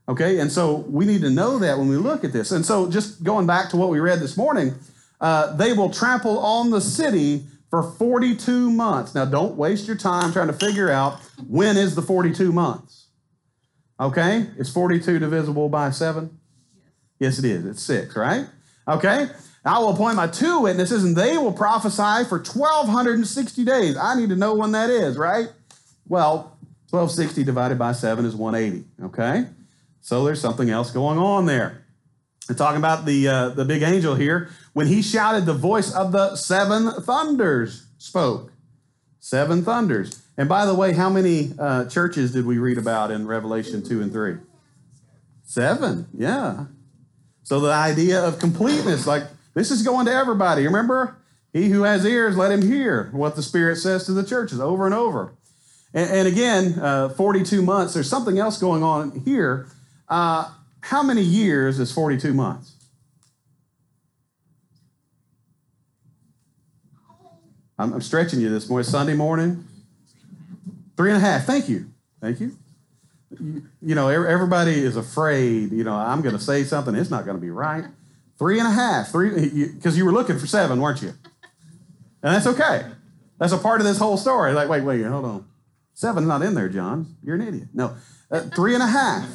Okay, 0.10 0.40
and 0.40 0.52
so 0.52 0.86
we 0.88 1.06
need 1.06 1.22
to 1.22 1.30
know 1.30 1.60
that 1.60 1.78
when 1.78 1.90
we 1.90 1.98
look 1.98 2.24
at 2.24 2.32
this. 2.32 2.52
And 2.52 2.66
so, 2.66 2.90
just 2.90 3.24
going 3.24 3.46
back 3.46 3.70
to 3.72 3.78
what 3.78 3.90
we 3.90 4.00
read 4.00 4.20
this 4.20 4.38
morning, 4.38 4.76
uh, 5.20 5.56
they 5.56 5.74
will 5.74 5.90
trample 5.90 6.40
on 6.40 6.70
the 6.70 6.80
city 6.80 7.44
for 7.70 7.84
42 7.84 8.72
months. 8.72 9.14
Now, 9.14 9.26
don't 9.26 9.58
waste 9.58 9.86
your 9.86 9.98
time 9.98 10.32
trying 10.32 10.48
to 10.48 10.54
figure 10.54 10.90
out 10.90 11.20
when 11.48 11.76
is 11.76 11.96
the 11.96 12.02
42 12.02 12.54
months. 12.54 13.08
Okay, 14.00 14.48
is 14.58 14.72
42 14.72 15.20
divisible 15.20 15.68
by 15.68 15.90
7? 15.90 16.40
Yes, 17.20 17.40
it 17.40 17.46
is. 17.46 17.66
It's 17.66 17.82
6, 17.82 18.16
right? 18.16 18.46
Okay, 18.88 19.28
I 19.66 19.80
will 19.80 19.90
appoint 19.90 20.16
my 20.16 20.28
two 20.28 20.62
witnesses, 20.62 21.04
and 21.04 21.16
they 21.16 21.38
will 21.38 21.52
prophesy 21.52 22.30
for 22.30 22.38
1,260 22.38 23.66
days. 23.66 23.98
I 23.98 24.16
need 24.16 24.30
to 24.30 24.38
know 24.38 24.56
when 24.56 24.72
that 24.72 24.90
is, 24.90 25.18
right? 25.18 25.50
Well, 26.08 26.58
1260 26.92 27.44
divided 27.44 27.78
by 27.78 27.92
7 27.92 28.24
is 28.24 28.36
180, 28.36 28.88
okay? 29.08 29.48
So 30.08 30.24
there's 30.24 30.40
something 30.40 30.70
else 30.70 30.90
going 30.90 31.18
on 31.18 31.48
there. 31.48 31.84
We're 32.48 32.56
talking 32.56 32.78
about 32.78 33.06
the, 33.06 33.28
uh, 33.28 33.50
the 33.50 33.66
big 33.66 33.84
angel 33.84 34.16
here. 34.16 34.50
When 34.72 34.88
he 34.88 35.02
shouted, 35.02 35.46
the 35.46 35.54
voice 35.54 35.94
of 35.94 36.14
the 36.14 36.38
seven 36.38 36.90
thunders 37.02 37.88
spoke. 37.98 38.54
Seven 39.20 39.66
thunders. 39.66 40.24
And 40.38 40.48
by 40.48 40.66
the 40.66 40.74
way, 40.74 40.94
how 40.94 41.10
many 41.10 41.52
uh, 41.60 41.90
churches 41.90 42.32
did 42.32 42.46
we 42.46 42.58
read 42.58 42.78
about 42.78 43.12
in 43.12 43.28
Revelation 43.28 43.84
2 43.84 44.02
and 44.02 44.14
3? 44.14 44.38
Seven, 45.44 46.08
yeah. 46.14 46.68
So 47.44 47.60
the 47.60 47.74
idea 47.74 48.24
of 48.24 48.40
completeness, 48.40 49.06
like 49.06 49.24
this 49.56 49.72
is 49.72 49.84
going 49.84 50.06
to 50.06 50.14
everybody. 50.14 50.64
Remember? 50.64 51.18
He 51.52 51.68
who 51.68 51.84
has 51.84 52.06
ears, 52.06 52.38
let 52.38 52.54
him 52.54 52.62
hear 52.62 53.10
what 53.12 53.36
the 53.36 53.44
Spirit 53.44 53.76
says 53.76 54.06
to 54.06 54.14
the 54.14 54.24
churches 54.24 54.62
over 54.62 54.86
and 54.86 54.96
over. 54.96 55.34
And, 55.94 56.10
and 56.10 56.28
again, 56.30 56.80
uh, 56.80 57.10
42 57.10 57.62
months, 57.62 57.94
there's 57.94 58.10
something 58.10 58.40
else 58.40 58.58
going 58.58 58.84
on 58.84 59.24
here. 59.26 59.68
Uh, 60.08 60.52
how 60.82 61.04
many 61.04 61.22
years 61.22 61.80
is 61.80 61.92
42 61.92 62.34
months? 62.34 62.74
I'm, 67.80 67.94
I'm 67.94 68.02
stretching 68.02 68.40
you 68.40 68.50
this 68.50 68.70
morning. 68.70 68.90
Sunday 68.90 69.14
morning? 69.14 69.66
Three 70.96 71.12
and 71.12 71.18
a 71.18 71.26
half. 71.26 71.46
Thank 71.46 71.70
you. 71.70 71.92
Thank 72.22 72.40
you. 72.40 72.58
You, 73.40 73.64
you 73.82 73.96
know, 73.96 74.08
everybody 74.08 74.80
is 74.80 74.96
afraid, 74.96 75.72
you 75.72 75.84
know, 75.84 75.94
I'm 75.94 76.22
going 76.22 76.36
to 76.36 76.42
say 76.42 76.64
something, 76.64 76.96
it's 76.96 77.12
not 77.12 77.26
going 77.26 77.38
to 77.38 77.42
be 77.42 77.50
right. 77.50 77.84
Three 78.40 78.60
and 78.60 78.68
a 78.68 78.72
half. 78.72 79.10
Three, 79.10 79.30
because 79.76 79.98
you, 79.98 80.04
you 80.04 80.06
were 80.06 80.14
looking 80.14 80.40
for 80.40 80.48
seven, 80.48 80.80
weren't 80.80 81.02
you? 81.02 81.10
And 82.24 82.34
that's 82.34 82.48
okay. 82.48 82.86
That's 83.40 83.54
a 83.54 83.58
part 83.58 83.82
of 83.82 83.86
this 83.86 84.00
whole 84.00 84.18
story. 84.18 84.54
Like, 84.54 84.70
wait, 84.70 84.82
wait, 84.82 85.04
hold 85.04 85.26
on. 85.26 85.46
Seven's 85.94 86.28
not 86.28 86.42
in 86.42 86.54
there, 86.54 86.70
John. 86.70 87.16
You're 87.24 87.36
an 87.36 87.42
idiot. 87.42 87.68
No, 87.74 87.96
uh, 88.32 88.42
three 88.56 88.74
and 88.74 88.84
a 88.84 88.88
half. 88.88 89.28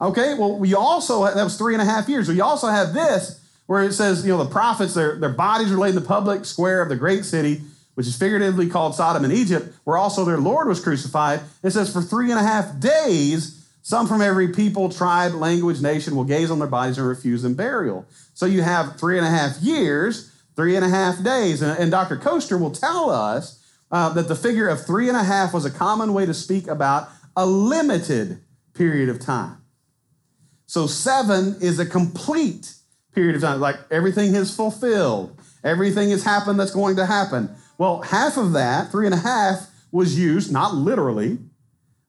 Okay, 0.00 0.34
well, 0.34 0.58
we 0.58 0.74
also, 0.74 1.24
that 1.24 1.42
was 1.42 1.58
three 1.58 1.74
and 1.74 1.82
a 1.82 1.84
half 1.84 2.08
years. 2.08 2.28
We 2.28 2.40
also 2.40 2.68
have 2.68 2.94
this 2.94 3.40
where 3.66 3.84
it 3.84 3.92
says, 3.92 4.26
you 4.26 4.32
know, 4.32 4.42
the 4.42 4.50
prophets, 4.50 4.94
their, 4.94 5.16
their 5.16 5.28
bodies 5.28 5.70
were 5.70 5.78
laid 5.78 5.90
in 5.90 5.94
the 5.94 6.00
public 6.00 6.44
square 6.44 6.82
of 6.82 6.88
the 6.88 6.96
great 6.96 7.24
city, 7.24 7.60
which 7.94 8.06
is 8.06 8.16
figuratively 8.16 8.68
called 8.68 8.94
Sodom 8.94 9.24
and 9.24 9.32
Egypt, 9.32 9.72
where 9.84 9.96
also 9.96 10.24
their 10.24 10.38
Lord 10.38 10.66
was 10.66 10.80
crucified. 10.80 11.40
It 11.62 11.70
says, 11.70 11.92
for 11.92 12.02
three 12.02 12.30
and 12.30 12.40
a 12.40 12.42
half 12.42 12.80
days, 12.80 13.64
some 13.82 14.08
from 14.08 14.22
every 14.22 14.48
people, 14.48 14.88
tribe, 14.88 15.34
language, 15.34 15.80
nation 15.80 16.16
will 16.16 16.24
gaze 16.24 16.50
on 16.50 16.58
their 16.58 16.68
bodies 16.68 16.98
and 16.98 17.06
refuse 17.06 17.42
them 17.42 17.54
burial. 17.54 18.06
So 18.34 18.46
you 18.46 18.62
have 18.62 18.98
three 18.98 19.18
and 19.18 19.26
a 19.26 19.30
half 19.30 19.58
years, 19.58 20.34
three 20.56 20.76
and 20.76 20.84
a 20.84 20.88
half 20.88 21.22
days. 21.22 21.62
And, 21.62 21.78
and 21.78 21.90
Dr. 21.90 22.16
Koester 22.16 22.58
will 22.58 22.72
tell 22.72 23.10
us 23.10 23.64
uh, 23.92 24.08
that 24.14 24.28
the 24.28 24.36
figure 24.36 24.68
of 24.68 24.84
three 24.84 25.08
and 25.08 25.16
a 25.16 25.24
half 25.24 25.54
was 25.54 25.64
a 25.64 25.70
common 25.70 26.12
way 26.12 26.26
to 26.26 26.34
speak 26.34 26.66
about 26.66 27.08
a 27.36 27.46
limited 27.46 28.40
period 28.74 29.08
of 29.08 29.20
time. 29.20 29.58
So 30.70 30.86
seven 30.86 31.56
is 31.60 31.80
a 31.80 31.84
complete 31.84 32.74
period 33.12 33.34
of 33.34 33.42
time, 33.42 33.58
like 33.58 33.74
everything 33.90 34.36
is 34.36 34.54
fulfilled, 34.54 35.36
everything 35.64 36.10
has 36.10 36.22
happened 36.22 36.60
that's 36.60 36.70
going 36.70 36.94
to 36.94 37.06
happen. 37.06 37.50
Well, 37.76 38.02
half 38.02 38.36
of 38.36 38.52
that, 38.52 38.92
three 38.92 39.04
and 39.04 39.12
a 39.12 39.18
half, 39.18 39.68
was 39.90 40.16
used, 40.16 40.52
not 40.52 40.76
literally, 40.76 41.38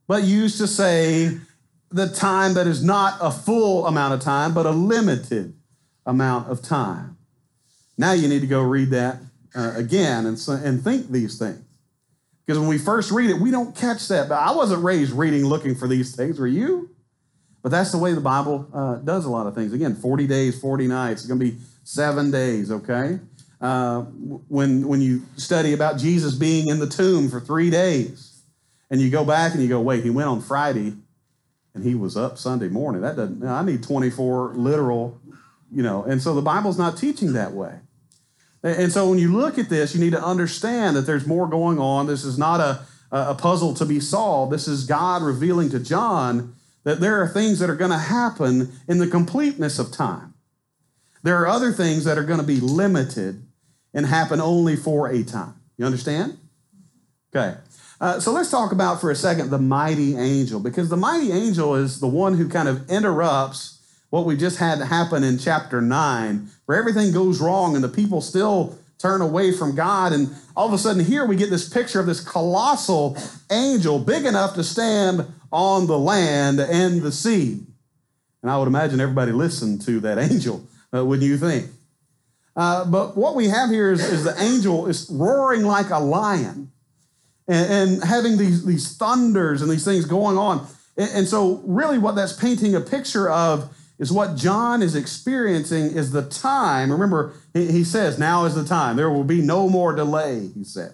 but 0.08 0.26
used 0.26 0.60
to 0.60 0.68
say 0.68 1.40
the 1.90 2.08
time 2.08 2.54
that 2.54 2.68
is 2.68 2.84
not 2.84 3.18
a 3.20 3.32
full 3.32 3.88
amount 3.88 4.14
of 4.14 4.20
time, 4.20 4.54
but 4.54 4.68
a 4.68 4.72
limited 4.72 5.56
amount 6.06 6.52
of 6.52 6.62
time. 6.62 7.18
Now 7.98 8.12
you 8.12 8.28
need 8.28 8.42
to 8.42 8.48
go 8.48 8.62
read 8.62 8.92
that 8.92 9.22
uh, 9.56 9.74
again 9.76 10.28
and, 10.28 10.38
and 10.48 10.84
think 10.84 11.10
these 11.10 11.40
things. 11.40 11.66
Because 12.46 12.60
when 12.60 12.70
we 12.70 12.78
first 12.78 13.10
read 13.10 13.32
it, 13.32 13.40
we 13.40 13.50
don't 13.50 13.76
catch 13.76 14.08
that. 14.10 14.30
But 14.30 14.36
I 14.36 14.52
wasn't 14.52 14.84
raised 14.84 15.14
reading 15.14 15.46
looking 15.46 15.74
for 15.74 15.88
these 15.88 16.16
things. 16.16 16.38
Were 16.38 16.46
you? 16.46 16.92
But 17.62 17.70
that's 17.70 17.92
the 17.92 17.98
way 17.98 18.14
the 18.14 18.22
Bible 18.22 18.68
uh, 18.74 18.96
does 18.96 19.26
a 19.26 19.30
lot 19.30 19.48
of 19.48 19.56
things. 19.56 19.74
Again, 19.74 19.96
40 19.96 20.28
days, 20.28 20.60
40 20.60 20.88
nights. 20.88 21.22
It's 21.22 21.28
going 21.28 21.40
to 21.40 21.46
be 21.46 21.58
seven 21.84 22.32
days, 22.32 22.72
okay? 22.72 23.20
Uh, 23.60 24.02
when, 24.02 24.88
when 24.88 25.02
you 25.02 25.22
study 25.38 25.74
about 25.74 26.00
Jesus 26.00 26.34
being 26.34 26.68
in 26.68 26.80
the 26.80 26.88
tomb 26.88 27.30
for 27.30 27.40
three 27.40 27.70
days, 27.70 28.32
and 28.90 29.00
you 29.00 29.10
go 29.10 29.24
back 29.24 29.54
and 29.54 29.64
you 29.64 29.70
go, 29.70 29.80
wait, 29.80 30.04
he 30.04 30.10
went 30.10 30.28
on 30.28 30.42
Friday 30.42 30.94
and 31.74 31.84
he 31.84 31.96
was 31.96 32.18
up 32.18 32.38
Sunday 32.38 32.68
morning. 32.68 33.02
That 33.02 33.16
doesn't, 33.16 33.44
I 33.44 33.64
need 33.64 33.84
24 33.84 34.56
literal, 34.56 35.20
you 35.72 35.82
know. 35.82 36.04
And 36.04 36.22
so 36.22 36.36
the 36.36 36.42
Bible's 36.42 36.78
not 36.78 36.98
teaching 36.98 37.34
that 37.34 37.54
way. 37.54 37.80
And 38.64 38.92
so 38.92 39.10
when 39.10 39.18
you 39.18 39.34
look 39.34 39.58
at 39.58 39.70
this, 39.70 39.96
you 39.96 40.02
need 40.02 40.12
to 40.12 40.24
understand 40.24 40.96
that 40.96 41.04
there's 41.04 41.26
more 41.26 41.48
going 41.48 41.80
on. 41.80 42.06
This 42.06 42.26
is 42.26 42.38
not 42.38 42.60
a, 42.60 42.86
a 43.12 43.34
puzzle 43.34 43.74
to 43.76 43.86
be 43.86 44.00
solved. 44.00 44.52
This 44.52 44.68
is 44.68 44.86
God 44.86 45.24
revealing 45.24 45.70
to 45.70 45.80
John 45.80 46.56
that 46.84 47.00
there 47.00 47.22
are 47.22 47.28
things 47.28 47.60
that 47.60 47.70
are 47.70 47.76
going 47.76 47.92
to 47.92 47.98
happen 47.98 48.72
in 48.88 48.98
the 48.98 49.08
completeness 49.08 49.80
of 49.80 49.92
time. 49.92 50.34
There 51.24 51.38
are 51.40 51.48
other 51.48 51.72
things 51.72 52.04
that 52.06 52.18
are 52.18 52.24
going 52.24 52.40
to 52.40 52.46
be 52.46 52.60
limited 52.60 53.46
and 53.94 54.06
happen 54.06 54.42
only 54.42 54.76
for 54.76 55.08
a 55.10 55.24
time. 55.24 55.56
You 55.78 55.86
understand? 55.86 56.38
Okay. 57.34 57.58
Uh, 58.00 58.20
so 58.20 58.32
let's 58.32 58.50
talk 58.50 58.72
about 58.72 59.00
for 59.00 59.12
a 59.12 59.16
second 59.16 59.52
the 59.52 59.60
mighty 59.60 60.18
angel, 60.18 60.60
because 60.60 60.90
the 60.90 60.98
mighty 60.98 61.32
angel 61.32 61.76
is 61.76 62.00
the 62.00 62.08
one 62.08 62.36
who 62.36 62.50
kind 62.50 62.68
of 62.68 62.90
interrupts 62.90 63.80
what 64.10 64.26
we 64.26 64.36
just 64.36 64.58
had 64.58 64.80
happen 64.80 65.24
in 65.24 65.38
chapter 65.38 65.82
9, 65.82 66.50
where 66.66 66.78
everything 66.78 67.12
goes 67.12 67.40
wrong 67.40 67.76
and 67.76 67.84
the 67.84 67.90
people 67.90 68.20
still 68.20 68.78
turn 68.98 69.22
away 69.22 69.52
from 69.52 69.76
God. 69.76 70.14
And 70.14 70.36
all 70.56 70.68
of 70.68 70.74
a 70.74 70.78
sudden, 70.78 71.04
here 71.04 71.26
we 71.26 71.36
get 71.36 71.50
this 71.50 71.70
picture 71.70 72.00
of 72.00 72.06
this 72.06 72.20
colossal 72.20 73.18
angel, 73.52 74.00
big 74.00 74.26
enough 74.26 74.56
to 74.56 74.64
stand 74.64 75.26
on 75.52 75.88
the 75.88 75.98
land 75.98 76.60
and 76.60 77.02
the 77.02 77.12
sea. 77.12 77.60
And 78.42 78.52
I 78.52 78.58
would 78.58 78.68
imagine 78.68 79.00
everybody 79.00 79.32
listened 79.32 79.82
to 79.84 80.00
that 80.02 80.18
angel, 80.32 80.66
uh, 80.94 81.06
wouldn't 81.06 81.28
you 81.28 81.38
think? 81.38 81.70
Uh, 82.56 82.86
but 82.86 83.16
what 83.16 83.36
we 83.36 83.48
have 83.48 83.70
here 83.70 83.92
is, 83.92 84.02
is, 84.02 84.24
the 84.24 84.40
angel 84.42 84.88
is 84.88 85.10
roaring 85.10 85.64
like 85.64 85.90
a 85.90 86.00
lion 86.00 86.70
and, 87.48 87.72
and 87.72 88.04
having 88.04 88.38
these, 88.38 88.66
these 88.66 88.98
thunders 88.98 89.62
and 89.62 89.72
these 89.72 89.86
things 89.86 90.06
going 90.06 90.38
on. 90.38 90.68
And, 90.98 91.10
and 91.12 91.28
so, 91.28 91.62
really, 91.66 91.98
what 91.98 92.16
that's 92.16 92.34
painting 92.34 92.76
a 92.76 92.82
picture 92.82 93.30
of 93.30 93.74
is 94.00 94.12
what 94.12 94.36
John 94.36 94.82
is 94.82 94.96
experiencing 94.96 95.92
is 95.92 96.12
the 96.12 96.24
time. 96.24 96.92
Remember, 96.92 97.34
he, 97.54 97.72
he 97.72 97.84
says, 97.86 98.20
Now 98.20 98.44
is 98.46 98.56
the 98.56 98.66
time. 98.66 98.98
There 98.98 99.10
will 99.10 99.24
be 99.24 99.42
no 99.42 99.70
more 99.70 99.94
delay, 99.94 100.50
he 100.54 100.66
says. 100.66 100.94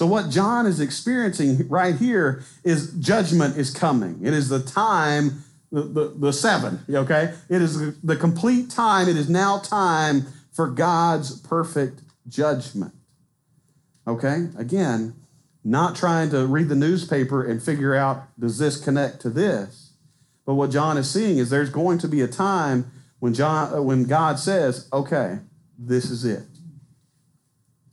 So, 0.00 0.06
what 0.06 0.30
John 0.30 0.64
is 0.64 0.80
experiencing 0.80 1.68
right 1.68 1.94
here 1.94 2.42
is 2.64 2.94
judgment 2.94 3.58
is 3.58 3.70
coming. 3.70 4.18
It 4.24 4.32
is 4.32 4.48
the 4.48 4.58
time, 4.58 5.44
the, 5.70 5.82
the, 5.82 6.14
the 6.16 6.32
seven, 6.32 6.80
okay? 6.88 7.34
It 7.50 7.60
is 7.60 8.00
the 8.00 8.16
complete 8.16 8.70
time. 8.70 9.10
It 9.10 9.18
is 9.18 9.28
now 9.28 9.58
time 9.58 10.24
for 10.52 10.68
God's 10.68 11.38
perfect 11.40 12.00
judgment. 12.26 12.94
Okay? 14.06 14.46
Again, 14.56 15.16
not 15.64 15.96
trying 15.96 16.30
to 16.30 16.46
read 16.46 16.70
the 16.70 16.76
newspaper 16.76 17.44
and 17.44 17.62
figure 17.62 17.94
out 17.94 18.22
does 18.40 18.56
this 18.56 18.82
connect 18.82 19.20
to 19.20 19.28
this. 19.28 19.92
But 20.46 20.54
what 20.54 20.70
John 20.70 20.96
is 20.96 21.10
seeing 21.10 21.36
is 21.36 21.50
there's 21.50 21.68
going 21.68 21.98
to 21.98 22.08
be 22.08 22.22
a 22.22 22.26
time 22.26 22.90
when 23.18 23.34
John 23.34 23.74
uh, 23.74 23.82
when 23.82 24.04
God 24.04 24.38
says, 24.38 24.88
"Okay, 24.94 25.40
this 25.78 26.10
is 26.10 26.24
it." 26.24 26.44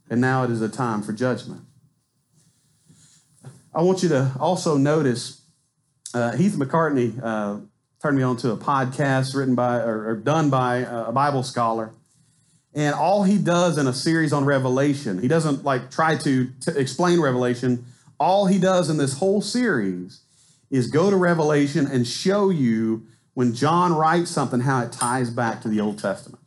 And 0.08 0.22
now 0.22 0.44
it 0.44 0.50
is 0.50 0.62
a 0.62 0.70
time 0.70 1.02
for 1.02 1.12
judgment. 1.12 1.67
I 3.78 3.82
want 3.82 4.02
you 4.02 4.08
to 4.10 4.32
also 4.40 4.76
notice 4.76 5.40
uh, 6.12 6.32
Heath 6.32 6.56
McCartney 6.56 7.18
uh, 7.22 7.60
turned 8.02 8.16
me 8.16 8.24
on 8.24 8.36
to 8.38 8.50
a 8.50 8.56
podcast 8.56 9.34
written 9.36 9.54
by 9.54 9.78
or, 9.78 10.08
or 10.08 10.16
done 10.16 10.50
by 10.50 10.78
a 10.78 11.12
Bible 11.12 11.42
scholar 11.42 11.92
and 12.74 12.94
all 12.94 13.24
he 13.24 13.38
does 13.38 13.78
in 13.78 13.86
a 13.86 13.92
series 13.92 14.32
on 14.32 14.44
Revelation, 14.44 15.20
he 15.20 15.28
doesn't 15.28 15.64
like 15.64 15.90
try 15.90 16.16
to, 16.18 16.50
to 16.60 16.78
explain 16.78 17.20
Revelation. 17.20 17.84
All 18.20 18.46
he 18.46 18.58
does 18.58 18.90
in 18.90 18.98
this 18.98 19.18
whole 19.18 19.40
series 19.40 20.20
is 20.70 20.88
go 20.88 21.10
to 21.10 21.16
Revelation 21.16 21.86
and 21.86 22.06
show 22.06 22.50
you 22.50 23.06
when 23.34 23.54
John 23.54 23.94
writes 23.94 24.30
something, 24.30 24.60
how 24.60 24.82
it 24.82 24.92
ties 24.92 25.30
back 25.30 25.62
to 25.62 25.68
the 25.68 25.80
Old 25.80 25.98
Testament. 25.98 26.42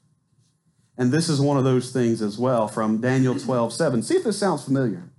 And 0.97 1.11
this 1.11 1.27
is 1.27 1.41
one 1.41 1.57
of 1.57 1.63
those 1.63 1.91
things 1.91 2.21
as 2.21 2.37
well 2.37 2.67
from 2.67 3.01
Daniel 3.01 3.37
12, 3.37 3.73
7. 3.73 4.03
See 4.03 4.15
if 4.15 4.23
this 4.23 4.37
sounds 4.37 4.63
familiar. 4.63 5.10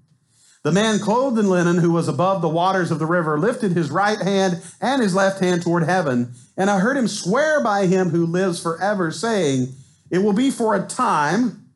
The 0.62 0.72
man 0.72 1.00
clothed 1.00 1.38
in 1.38 1.48
linen 1.48 1.78
who 1.78 1.90
was 1.90 2.06
above 2.06 2.40
the 2.40 2.48
waters 2.48 2.92
of 2.92 3.00
the 3.00 3.06
river 3.06 3.38
lifted 3.38 3.72
his 3.72 3.90
right 3.90 4.18
hand 4.18 4.62
and 4.80 5.02
his 5.02 5.14
left 5.14 5.40
hand 5.40 5.62
toward 5.62 5.82
heaven. 5.82 6.34
And 6.56 6.70
I 6.70 6.78
heard 6.78 6.96
him 6.96 7.08
swear 7.08 7.62
by 7.62 7.86
him 7.86 8.10
who 8.10 8.26
lives 8.26 8.62
forever, 8.62 9.10
saying, 9.10 9.68
it 10.08 10.18
will 10.18 10.32
be 10.32 10.50
for 10.50 10.76
a 10.76 10.86
time, 10.86 11.66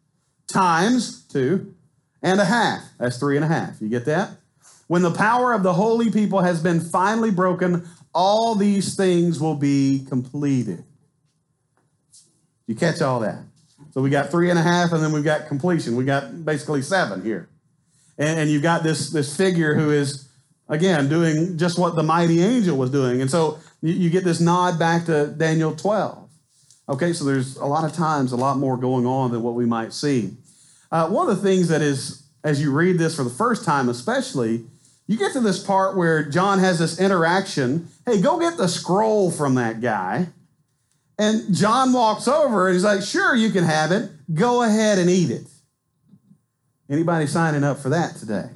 times 0.47 1.25
two 1.25 1.75
and 2.23 2.41
a 2.41 2.45
half. 2.45 2.83
That's 2.99 3.19
three 3.19 3.35
and 3.37 3.45
a 3.45 3.49
half. 3.49 3.81
You 3.81 3.89
get 3.89 4.05
that? 4.05 4.31
When 4.87 5.03
the 5.03 5.11
power 5.11 5.53
of 5.53 5.65
the 5.65 5.73
holy 5.73 6.13
people 6.13 6.43
has 6.43 6.63
been 6.63 6.79
finally 6.79 7.33
broken, 7.33 7.89
all 8.15 8.55
these 8.55 8.95
things 8.95 9.41
will 9.41 9.57
be 9.57 10.07
completed. 10.09 10.85
You 12.69 12.77
catch 12.77 13.03
all 13.03 13.19
that? 13.21 13.43
So 13.93 14.01
we 14.01 14.11
got 14.11 14.31
three 14.31 14.51
and 14.51 14.59
a 14.59 14.63
half, 14.63 14.93
and 14.93 15.03
then 15.03 15.11
we've 15.11 15.25
got 15.25 15.49
completion. 15.49 15.97
We 15.97 16.05
got 16.05 16.45
basically 16.45 16.83
seven 16.83 17.23
here. 17.23 17.49
And, 18.19 18.41
and 18.41 18.51
you've 18.51 18.63
got 18.63 18.83
this, 18.83 19.11
this 19.11 19.37
figure 19.37 19.75
who 19.75 19.91
is, 19.91 20.29
again, 20.69 21.09
doing 21.09 21.59
just 21.59 21.79
what 21.79 21.97
the 21.97 22.03
mighty 22.03 22.43
angel 22.43 22.77
was 22.77 22.91
doing. 22.91 23.21
And 23.21 23.31
so 23.31 23.59
you, 23.83 23.93
you 23.93 24.11
get 24.11 24.25
this 24.25 24.41
nod 24.41 24.79
back 24.79 25.07
to 25.07 25.29
Daniel 25.29 25.75
12. 25.75 26.29
Okay, 26.89 27.13
so 27.13 27.25
there's 27.25 27.57
a 27.57 27.67
lot 27.67 27.85
of 27.85 27.93
times 27.93 28.33
a 28.33 28.37
lot 28.37 28.59
more 28.59 28.77
going 28.77 29.07
on 29.07 29.33
than 29.33 29.43
what 29.43 29.55
we 29.55 29.67
might 29.67 29.93
see. 29.93 30.37
Uh, 30.91 31.09
one 31.09 31.29
of 31.29 31.37
the 31.37 31.43
things 31.43 31.69
that 31.69 31.83
is, 31.83 32.23
as 32.45 32.61
you 32.61 32.73
read 32.73 32.99
this 32.99 33.17
for 33.17 33.25
the 33.25 33.31
first 33.31 33.65
time, 33.65 33.89
especially, 33.89 34.65
you 35.09 35.17
get 35.17 35.33
to 35.33 35.41
this 35.41 35.63
part 35.63 35.97
where 35.97 36.23
John 36.23 36.59
has 36.61 36.79
this 36.79 37.01
interaction. 37.01 37.89
Hey, 38.05 38.21
go 38.21 38.39
get 38.39 38.57
the 38.57 38.69
scroll 38.69 39.31
from 39.31 39.57
that 39.57 39.81
guy. 39.81 40.29
And 41.19 41.55
John 41.55 41.93
walks 41.93 42.29
over 42.29 42.69
and 42.69 42.75
he's 42.75 42.85
like, 42.85 43.03
sure, 43.03 43.35
you 43.35 43.51
can 43.51 43.65
have 43.65 43.91
it. 43.91 44.11
Go 44.35 44.63
ahead 44.63 44.99
and 44.99 45.09
eat 45.09 45.31
it. 45.31 45.47
Anybody 46.89 47.27
signing 47.27 47.65
up 47.65 47.79
for 47.79 47.89
that 47.89 48.17
today? 48.17 48.49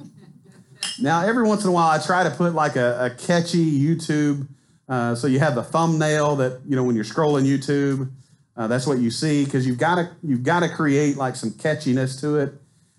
Now, 0.99 1.25
every 1.25 1.43
once 1.43 1.63
in 1.63 1.69
a 1.69 1.71
while, 1.73 1.89
I 1.89 2.03
try 2.03 2.23
to 2.23 2.31
put 2.31 2.53
like 2.53 2.75
a, 2.75 3.05
a 3.05 3.09
catchy 3.09 3.79
YouTube. 3.79 4.47
Uh, 4.87 5.15
so 5.15 5.27
you 5.27 5.39
have 5.39 5.55
the 5.55 5.63
thumbnail 5.63 6.37
that, 6.37 6.61
you 6.65 6.75
know, 6.75 6.83
when 6.83 6.95
you're 6.95 7.05
scrolling 7.05 7.45
YouTube, 7.45 8.09
uh, 8.55 8.67
that's 8.67 8.87
what 8.87 8.99
you 8.99 9.11
see 9.11 9.43
because 9.43 9.65
you've 9.65 9.77
got 9.77 9.95
to 9.95 10.11
you've 10.21 10.43
got 10.43 10.59
to 10.61 10.69
create 10.69 11.17
like 11.17 11.35
some 11.35 11.51
catchiness 11.51 12.19
to 12.21 12.37
it. 12.37 12.53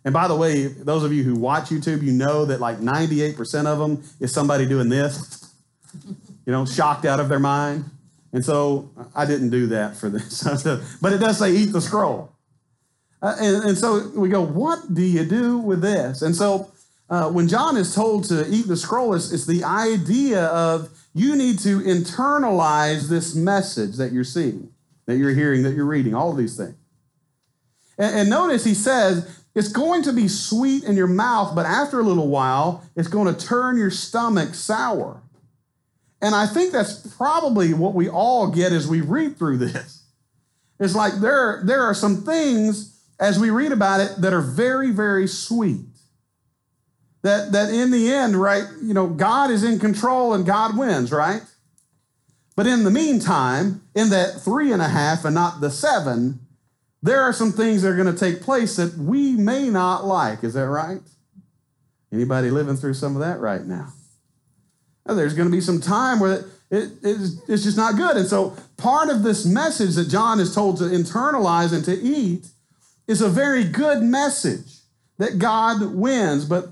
And 0.04 0.12
by 0.12 0.26
the 0.26 0.34
way, 0.34 0.66
those 0.66 1.04
of 1.04 1.12
you 1.12 1.22
who 1.22 1.34
watch 1.34 1.70
YouTube, 1.70 2.02
you 2.02 2.12
know 2.12 2.44
that 2.46 2.60
like 2.60 2.78
98% 2.78 3.66
of 3.66 3.78
them 3.78 4.02
is 4.18 4.32
somebody 4.32 4.66
doing 4.66 4.88
this, 4.88 5.54
you 6.04 6.52
know, 6.52 6.66
shocked 6.66 7.04
out 7.04 7.20
of 7.20 7.28
their 7.28 7.38
mind. 7.38 7.84
And 8.32 8.44
so 8.44 8.90
I 9.14 9.26
didn't 9.26 9.50
do 9.50 9.68
that 9.68 9.96
for 9.96 10.08
this, 10.08 10.42
but 11.02 11.12
it 11.12 11.18
does 11.18 11.38
say 11.38 11.52
eat 11.52 11.66
the 11.66 11.80
scroll. 11.80 12.32
Uh, 13.22 13.36
and, 13.40 13.64
and, 13.64 13.78
so 13.78 14.08
we 14.16 14.28
go, 14.28 14.42
what 14.42 14.92
do 14.92 15.02
you 15.02 15.24
do 15.24 15.56
with 15.56 15.80
this? 15.80 16.22
And 16.22 16.34
so 16.34 16.72
uh, 17.08 17.30
when 17.30 17.46
John 17.46 17.76
is 17.76 17.94
told 17.94 18.24
to 18.24 18.44
eat 18.48 18.66
the 18.66 18.76
scroll, 18.76 19.14
it's, 19.14 19.32
it's 19.32 19.46
the 19.46 19.62
idea 19.62 20.46
of 20.46 20.90
you 21.14 21.36
need 21.36 21.60
to 21.60 21.80
internalize 21.80 23.08
this 23.08 23.34
message 23.36 23.96
that 23.96 24.12
you're 24.12 24.24
seeing 24.24 24.72
that 25.06 25.16
you're 25.16 25.34
hearing, 25.34 25.62
that 25.62 25.74
you're 25.74 25.84
reading, 25.84 26.14
all 26.14 26.30
of 26.30 26.36
these 26.36 26.56
things. 26.56 26.74
And, 27.98 28.20
and 28.20 28.30
notice 28.30 28.64
he 28.64 28.74
says, 28.74 29.40
it's 29.54 29.68
going 29.68 30.02
to 30.04 30.12
be 30.12 30.28
sweet 30.28 30.84
in 30.84 30.96
your 30.96 31.06
mouth, 31.06 31.54
but 31.54 31.66
after 31.66 32.00
a 32.00 32.02
little 32.02 32.28
while, 32.28 32.84
it's 32.96 33.08
going 33.08 33.32
to 33.32 33.46
turn 33.46 33.76
your 33.76 33.90
stomach 33.90 34.54
sour. 34.54 35.22
And 36.20 36.34
I 36.34 36.46
think 36.46 36.72
that's 36.72 37.14
probably 37.16 37.74
what 37.74 37.94
we 37.94 38.08
all 38.08 38.50
get 38.50 38.72
as 38.72 38.86
we 38.86 39.00
read 39.00 39.36
through 39.36 39.58
this. 39.58 40.04
It's 40.78 40.94
like 40.94 41.14
there, 41.14 41.62
there 41.64 41.82
are 41.82 41.94
some 41.94 42.22
things 42.22 42.91
as 43.20 43.38
we 43.38 43.50
read 43.50 43.72
about 43.72 44.00
it 44.00 44.20
that 44.20 44.32
are 44.32 44.40
very, 44.40 44.90
very 44.90 45.26
sweet. 45.26 45.86
That, 47.22 47.52
that 47.52 47.72
in 47.72 47.92
the 47.92 48.12
end, 48.12 48.34
right, 48.34 48.64
you 48.82 48.94
know, 48.94 49.06
God 49.06 49.50
is 49.50 49.62
in 49.62 49.78
control 49.78 50.34
and 50.34 50.44
God 50.44 50.76
wins, 50.76 51.12
right? 51.12 51.42
But 52.56 52.66
in 52.66 52.84
the 52.84 52.90
meantime, 52.90 53.82
in 53.94 54.10
that 54.10 54.40
three 54.40 54.72
and 54.72 54.82
a 54.82 54.88
half 54.88 55.24
and 55.24 55.34
not 55.34 55.60
the 55.60 55.70
seven, 55.70 56.40
there 57.02 57.22
are 57.22 57.32
some 57.32 57.52
things 57.52 57.82
that 57.82 57.88
are 57.88 57.96
going 57.96 58.12
to 58.12 58.18
take 58.18 58.42
place 58.42 58.76
that 58.76 58.96
we 58.96 59.32
may 59.36 59.70
not 59.70 60.04
like. 60.04 60.44
Is 60.44 60.54
that 60.54 60.68
right? 60.68 61.00
Anybody 62.12 62.50
living 62.50 62.76
through 62.76 62.94
some 62.94 63.16
of 63.16 63.22
that 63.22 63.40
right 63.40 63.64
now? 63.64 63.92
now 65.06 65.14
there's 65.14 65.34
going 65.34 65.48
to 65.48 65.52
be 65.52 65.60
some 65.60 65.80
time 65.80 66.20
where 66.20 66.34
it, 66.34 66.44
it, 66.70 66.90
it's, 67.02 67.36
it's 67.48 67.62
just 67.64 67.76
not 67.76 67.96
good. 67.96 68.16
And 68.16 68.26
so 68.26 68.56
part 68.76 69.08
of 69.08 69.22
this 69.22 69.46
message 69.46 69.94
that 69.94 70.08
John 70.08 70.38
is 70.38 70.54
told 70.54 70.78
to 70.78 70.84
internalize 70.84 71.72
and 71.72 71.84
to 71.86 71.94
eat 71.94 72.46
is 73.06 73.20
a 73.20 73.28
very 73.28 73.64
good 73.64 74.02
message 74.02 74.78
that 75.18 75.38
God 75.38 75.94
wins. 75.94 76.44
But 76.44 76.68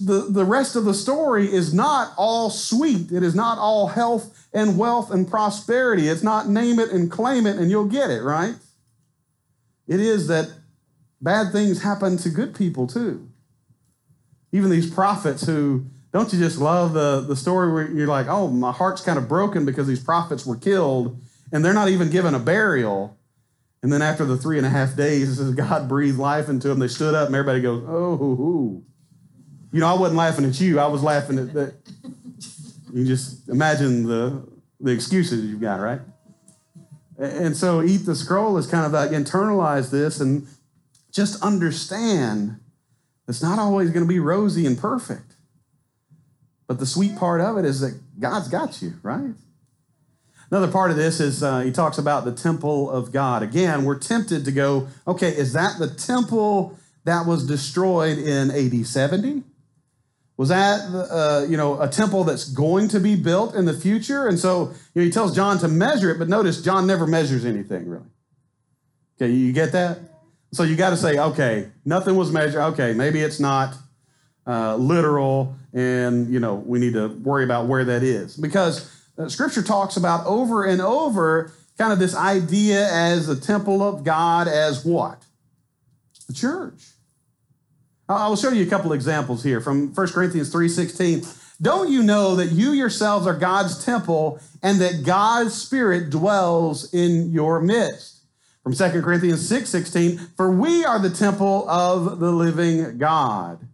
the, 0.00 0.26
the 0.30 0.44
rest 0.44 0.76
of 0.76 0.84
the 0.84 0.94
story 0.94 1.52
is 1.52 1.74
not 1.74 2.12
all 2.16 2.50
sweet. 2.50 3.10
It 3.10 3.22
is 3.22 3.34
not 3.34 3.58
all 3.58 3.88
health 3.88 4.48
and 4.52 4.78
wealth 4.78 5.10
and 5.10 5.28
prosperity. 5.28 6.08
It's 6.08 6.22
not 6.22 6.48
name 6.48 6.78
it 6.78 6.90
and 6.90 7.10
claim 7.10 7.46
it 7.46 7.56
and 7.56 7.70
you'll 7.70 7.86
get 7.86 8.10
it, 8.10 8.22
right? 8.22 8.54
It 9.86 10.00
is 10.00 10.28
that 10.28 10.50
bad 11.20 11.52
things 11.52 11.82
happen 11.82 12.16
to 12.18 12.28
good 12.28 12.54
people 12.54 12.86
too. 12.86 13.28
Even 14.52 14.70
these 14.70 14.90
prophets 14.90 15.44
who, 15.46 15.86
don't 16.12 16.32
you 16.32 16.38
just 16.38 16.58
love 16.58 16.92
the, 16.94 17.20
the 17.20 17.36
story 17.36 17.72
where 17.72 17.90
you're 17.90 18.06
like, 18.06 18.28
oh, 18.28 18.48
my 18.48 18.72
heart's 18.72 19.02
kind 19.02 19.18
of 19.18 19.28
broken 19.28 19.66
because 19.66 19.86
these 19.86 20.02
prophets 20.02 20.46
were 20.46 20.56
killed 20.56 21.20
and 21.52 21.64
they're 21.64 21.74
not 21.74 21.88
even 21.88 22.08
given 22.08 22.34
a 22.34 22.38
burial. 22.38 23.17
And 23.82 23.92
then 23.92 24.02
after 24.02 24.24
the 24.24 24.36
three 24.36 24.58
and 24.58 24.66
a 24.66 24.70
half 24.70 24.96
days, 24.96 25.36
says 25.36 25.54
God 25.54 25.88
breathed 25.88 26.18
life 26.18 26.48
into 26.48 26.68
them. 26.68 26.80
They 26.80 26.88
stood 26.88 27.14
up 27.14 27.26
and 27.26 27.36
everybody 27.36 27.60
goes, 27.60 27.84
oh, 27.86 28.16
hoo, 28.16 28.36
hoo. 28.36 28.84
You 29.72 29.80
know, 29.80 29.86
I 29.86 29.94
wasn't 29.94 30.18
laughing 30.18 30.44
at 30.44 30.60
you. 30.60 30.80
I 30.80 30.86
was 30.86 31.02
laughing 31.02 31.38
at 31.38 31.52
that. 31.52 31.74
You 32.92 33.04
just 33.04 33.48
imagine 33.48 34.04
the, 34.04 34.48
the 34.80 34.90
excuses 34.90 35.44
you've 35.44 35.60
got, 35.60 35.80
right? 35.80 36.00
And 37.18 37.56
so 37.56 37.82
eat 37.82 37.98
the 37.98 38.14
scroll 38.14 38.56
is 38.58 38.66
kind 38.66 38.86
of 38.86 38.92
like 38.92 39.10
internalize 39.10 39.90
this 39.90 40.20
and 40.20 40.46
just 41.12 41.42
understand 41.42 42.60
It's 43.28 43.42
not 43.42 43.58
always 43.58 43.90
going 43.90 44.04
to 44.04 44.08
be 44.08 44.18
rosy 44.18 44.64
and 44.64 44.78
perfect. 44.78 45.36
But 46.66 46.78
the 46.78 46.86
sweet 46.86 47.16
part 47.16 47.40
of 47.40 47.58
it 47.58 47.64
is 47.64 47.80
that 47.80 48.00
God's 48.18 48.48
got 48.48 48.80
you, 48.80 48.94
right? 49.02 49.34
Another 50.50 50.70
part 50.72 50.90
of 50.90 50.96
this 50.96 51.20
is 51.20 51.42
uh, 51.42 51.60
he 51.60 51.70
talks 51.70 51.98
about 51.98 52.24
the 52.24 52.32
temple 52.32 52.90
of 52.90 53.12
God. 53.12 53.42
Again, 53.42 53.84
we're 53.84 53.98
tempted 53.98 54.44
to 54.46 54.52
go, 54.52 54.88
okay, 55.06 55.28
is 55.28 55.52
that 55.52 55.78
the 55.78 55.88
temple 55.88 56.78
that 57.04 57.26
was 57.26 57.46
destroyed 57.46 58.18
in 58.18 58.50
AD 58.50 58.86
70? 58.86 59.42
Was 60.38 60.50
that 60.50 60.80
uh, 61.10 61.46
you 61.48 61.56
know 61.56 61.80
a 61.80 61.88
temple 61.88 62.22
that's 62.24 62.48
going 62.48 62.88
to 62.88 63.00
be 63.00 63.16
built 63.16 63.56
in 63.56 63.64
the 63.64 63.74
future? 63.74 64.28
And 64.28 64.38
so 64.38 64.72
you 64.94 65.00
know, 65.00 65.02
he 65.02 65.10
tells 65.10 65.34
John 65.34 65.58
to 65.58 65.68
measure 65.68 66.12
it, 66.12 66.18
but 66.18 66.28
notice 66.28 66.62
John 66.62 66.86
never 66.86 67.06
measures 67.06 67.44
anything 67.44 67.88
really. 67.88 68.04
Okay, 69.20 69.32
you 69.32 69.52
get 69.52 69.72
that? 69.72 69.98
So 70.52 70.62
you 70.62 70.76
got 70.76 70.90
to 70.90 70.96
say, 70.96 71.18
okay, 71.18 71.68
nothing 71.84 72.14
was 72.14 72.30
measured. 72.30 72.60
Okay, 72.72 72.94
maybe 72.94 73.20
it's 73.20 73.40
not 73.40 73.74
uh, 74.46 74.76
literal, 74.76 75.56
and 75.74 76.32
you 76.32 76.38
know 76.38 76.54
we 76.54 76.78
need 76.78 76.92
to 76.92 77.08
worry 77.08 77.42
about 77.42 77.66
where 77.66 77.84
that 77.86 78.04
is 78.04 78.36
because 78.36 78.97
uh, 79.18 79.28
Scripture 79.28 79.62
talks 79.62 79.96
about 79.96 80.24
over 80.26 80.64
and 80.64 80.80
over 80.80 81.52
kind 81.76 81.92
of 81.92 81.98
this 81.98 82.14
idea 82.14 82.88
as 82.92 83.26
the 83.26 83.36
temple 83.36 83.82
of 83.82 84.04
God 84.04 84.48
as 84.48 84.84
what? 84.84 85.24
The 86.26 86.34
church. 86.34 86.92
I 88.08 88.28
will 88.28 88.36
show 88.36 88.50
you 88.50 88.66
a 88.66 88.70
couple 88.70 88.92
examples 88.92 89.44
here 89.44 89.60
from 89.60 89.94
1 89.94 90.06
Corinthians 90.08 90.50
3:16. 90.50 91.26
Don't 91.60 91.90
you 91.90 92.02
know 92.02 92.36
that 92.36 92.52
you 92.52 92.70
yourselves 92.70 93.26
are 93.26 93.34
God's 93.34 93.84
temple 93.84 94.40
and 94.62 94.80
that 94.80 95.04
God's 95.04 95.54
spirit 95.54 96.08
dwells 96.08 96.92
in 96.94 97.32
your 97.32 97.60
midst? 97.60 98.22
From 98.62 98.74
2 98.74 99.02
Corinthians 99.02 99.46
6:16, 99.46 100.18
for 100.36 100.50
we 100.50 100.84
are 100.84 100.98
the 100.98 101.10
temple 101.10 101.68
of 101.68 102.18
the 102.18 102.32
living 102.32 102.98
God. 102.98 103.67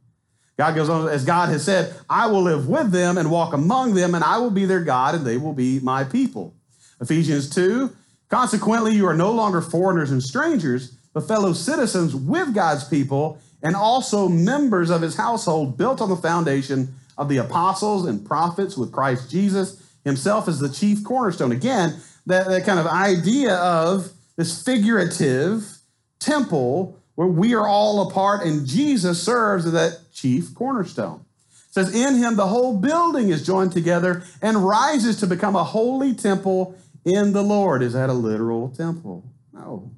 God 0.57 0.75
goes 0.75 0.89
on, 0.89 1.09
as 1.09 1.25
God 1.25 1.49
has 1.49 1.65
said, 1.65 1.95
I 2.09 2.29
will 2.29 2.43
live 2.43 2.69
with 2.69 2.93
them 2.93 3.19
and 3.19 3.31
walk 3.31 3.53
among 3.53 3.95
them, 3.95 4.15
and 4.15 4.23
I 4.23 4.39
will 4.39 4.51
be 4.51 4.67
their 4.67 4.83
God, 4.83 5.15
and 5.15 5.27
they 5.27 5.37
will 5.37 5.53
be 5.53 5.81
my 5.81 6.05
people. 6.05 6.55
Ephesians 7.01 7.51
2, 7.51 7.91
consequently, 8.29 8.95
you 8.95 9.07
are 9.07 9.17
no 9.17 9.33
longer 9.33 9.61
foreigners 9.61 10.13
and 10.13 10.23
strangers, 10.23 10.97
but 11.13 11.27
fellow 11.27 11.53
citizens 11.53 12.15
with 12.15 12.55
God's 12.55 12.85
people, 12.85 13.41
and 13.63 13.75
also 13.75 14.29
members 14.29 14.91
of 14.91 15.03
his 15.03 15.17
household, 15.17 15.77
built 15.77 16.01
on 16.01 16.09
the 16.09 16.17
foundation 16.17 16.95
of 17.19 17.29
the 17.29 17.39
apostles 17.39 18.07
and 18.07 18.25
prophets 18.25 18.77
with 18.77 18.93
Christ 18.93 19.31
Jesus 19.31 19.83
himself 20.05 20.47
as 20.49 20.61
the 20.61 20.69
chief 20.69 21.03
cornerstone. 21.03 21.51
Again, 21.51 21.97
that, 22.27 22.47
that 22.47 22.65
kind 22.65 22.79
of 22.79 22.87
idea 22.87 23.55
of 23.57 24.13
this 24.37 24.63
figurative 24.63 25.79
temple 26.21 26.99
where 27.15 27.29
we 27.29 27.55
are 27.55 27.67
all 27.67 28.09
a 28.09 28.13
part 28.13 28.45
and 28.45 28.67
Jesus 28.67 29.23
serves 29.23 29.67
as 29.67 29.73
that 29.73 30.13
chief 30.13 30.55
cornerstone. 30.55 31.25
It 31.51 31.75
says, 31.75 31.95
In 31.95 32.17
him 32.17 32.37
the 32.37 32.47
whole 32.47 32.77
building 32.77 33.29
is 33.29 33.45
joined 33.45 33.73
together 33.73 34.23
and 34.43 34.65
rises 34.65 35.19
to 35.21 35.27
become 35.27 35.57
a 35.57 35.65
holy 35.65 36.15
temple 36.15 36.77
in 37.05 37.33
the 37.33 37.43
Lord. 37.43 37.83
Is 37.83 37.93
that 37.93 38.11
a 38.11 38.15
literal 38.15 38.69
temple? 38.71 39.25
No. 39.53 39.91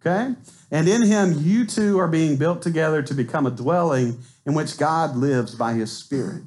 Okay? 0.00 0.34
And 0.70 0.88
in 0.88 1.02
him 1.02 1.34
you 1.38 1.66
two 1.66 1.98
are 1.98 2.08
being 2.08 2.36
built 2.36 2.62
together 2.62 3.02
to 3.02 3.14
become 3.14 3.46
a 3.46 3.50
dwelling 3.50 4.18
in 4.46 4.54
which 4.54 4.78
God 4.78 5.16
lives 5.16 5.54
by 5.54 5.74
his 5.74 5.92
Spirit. 5.92 6.42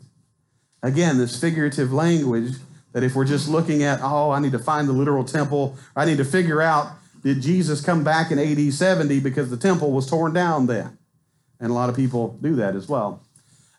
Again, 0.84 1.19
this 1.19 1.39
figurative 1.39 1.93
language 1.93 2.54
that 2.93 3.04
if 3.04 3.15
we're 3.15 3.26
just 3.26 3.47
looking 3.47 3.84
at, 3.84 4.00
oh, 4.02 4.32
I 4.32 4.39
need 4.39 4.52
to 4.54 4.60
find 4.60 4.88
the 4.88 4.93
literal 4.93 5.24
temple, 5.24 5.78
I 5.95 6.06
need 6.06 6.17
to 6.17 6.26
figure 6.26 6.62
out 6.62 6.88
did 7.22 7.42
Jesus 7.42 7.82
come 7.82 8.04
back 8.04 8.32
in 8.32 8.40
AD 8.40 8.74
70 8.74 9.20
because 9.20 9.50
the 9.50 9.58
temple 9.58 9.92
was 9.92 10.08
torn 10.08 10.34
down 10.34 10.68
then? 10.68 10.98
And 11.60 11.70
a 11.70 11.74
lot 11.74 11.90
of 11.90 11.96
people 11.96 12.38
do 12.42 12.56
that 12.56 12.76
as 12.76 12.88
well. 12.88 13.24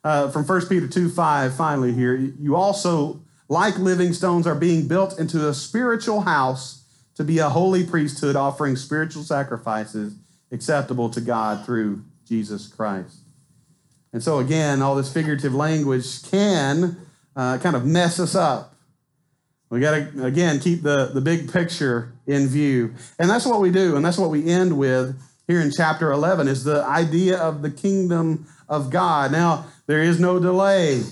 Uh, 0.05 0.31
from 0.31 0.45
1 0.45 0.67
Peter 0.67 0.89
2 0.89 1.09
5, 1.09 1.55
finally, 1.55 1.93
here, 1.93 2.15
you 2.15 2.57
also, 2.57 3.21
like 3.49 3.79
living 3.79 4.13
stones, 4.13 4.47
are 4.47 4.55
being 4.55 4.89
built 4.89 5.19
into 5.19 5.49
a 5.49 5.55
spiritual 5.55 6.23
house 6.23 6.85
to 7.15 7.25
be 7.25 7.39
a 7.39 7.49
holy 7.49 7.85
priesthood, 7.85 8.37
offering 8.37 8.77
spiritual 8.77 9.23
sacrifices 9.23 10.15
acceptable 10.51 11.09
to 11.11 11.21
God 11.21 11.65
through 11.65 12.05
Jesus 12.27 12.67
Christ. 12.67 13.19
And 14.13 14.23
so, 14.23 14.39
again, 14.39 14.83
all 14.83 14.95
this 14.95 15.13
figurative 15.13 15.55
language 15.55 16.23
can 16.31 16.97
uh, 17.35 17.59
kind 17.59 17.77
of 17.77 17.87
mess 17.87 18.19
us 18.19 18.35
up 18.35 18.73
we 19.73 19.81
got 19.81 20.13
to, 20.13 20.27
again, 20.27 20.61
keep 20.61 20.83
the, 20.83 21.07
the 21.15 21.23
big 21.23 21.51
picture 21.51 22.12
in 22.27 22.47
view. 22.49 22.95
And 23.19 23.29
that's 23.29 23.47
what 23.47 23.61
we 23.61 23.71
do. 23.71 23.97
And 23.97 24.05
that's 24.05 24.19
what 24.19 24.31
we 24.31 24.49
end 24.49 24.79
with 24.79 25.21
here 25.47 25.61
in 25.61 25.71
chapter 25.71 26.13
11 26.13 26.49
is 26.49 26.65
the 26.65 26.85
idea 26.85 27.39
of 27.39 27.63
the 27.63 27.71
kingdom 27.71 28.47
of 28.69 28.91
God. 28.91 29.33
Now, 29.33 29.67
there 29.87 30.03
is 30.03 30.21
no 30.21 30.39
delay. 30.39 31.03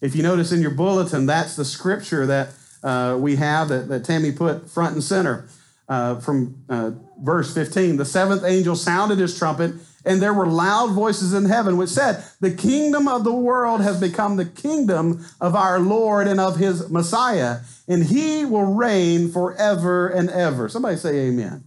If 0.00 0.14
you 0.14 0.22
notice 0.22 0.52
in 0.52 0.60
your 0.62 0.70
bulletin, 0.70 1.26
that's 1.26 1.56
the 1.56 1.64
scripture 1.64 2.26
that 2.26 2.50
uh, 2.82 3.16
we 3.18 3.36
have 3.36 3.68
that, 3.68 3.88
that 3.88 4.04
Tammy 4.04 4.30
put 4.30 4.70
front 4.70 4.94
and 4.94 5.02
center 5.02 5.48
uh, 5.88 6.20
from 6.20 6.64
uh, 6.68 6.92
verse 7.20 7.52
15. 7.52 7.96
The 7.96 8.04
seventh 8.04 8.44
angel 8.44 8.76
sounded 8.76 9.18
his 9.18 9.36
trumpet 9.36 9.72
and 10.06 10.22
there 10.22 10.32
were 10.32 10.46
loud 10.46 10.92
voices 10.92 11.34
in 11.34 11.46
heaven 11.46 11.76
which 11.76 11.90
said, 11.90 12.24
The 12.40 12.52
kingdom 12.52 13.08
of 13.08 13.24
the 13.24 13.34
world 13.34 13.80
has 13.82 14.00
become 14.00 14.36
the 14.36 14.44
kingdom 14.44 15.26
of 15.40 15.56
our 15.56 15.80
Lord 15.80 16.28
and 16.28 16.38
of 16.38 16.56
his 16.56 16.88
Messiah, 16.88 17.58
and 17.88 18.04
he 18.04 18.44
will 18.44 18.72
reign 18.72 19.30
forever 19.30 20.08
and 20.08 20.30
ever. 20.30 20.68
Somebody 20.68 20.96
say 20.96 21.26
amen. 21.26 21.64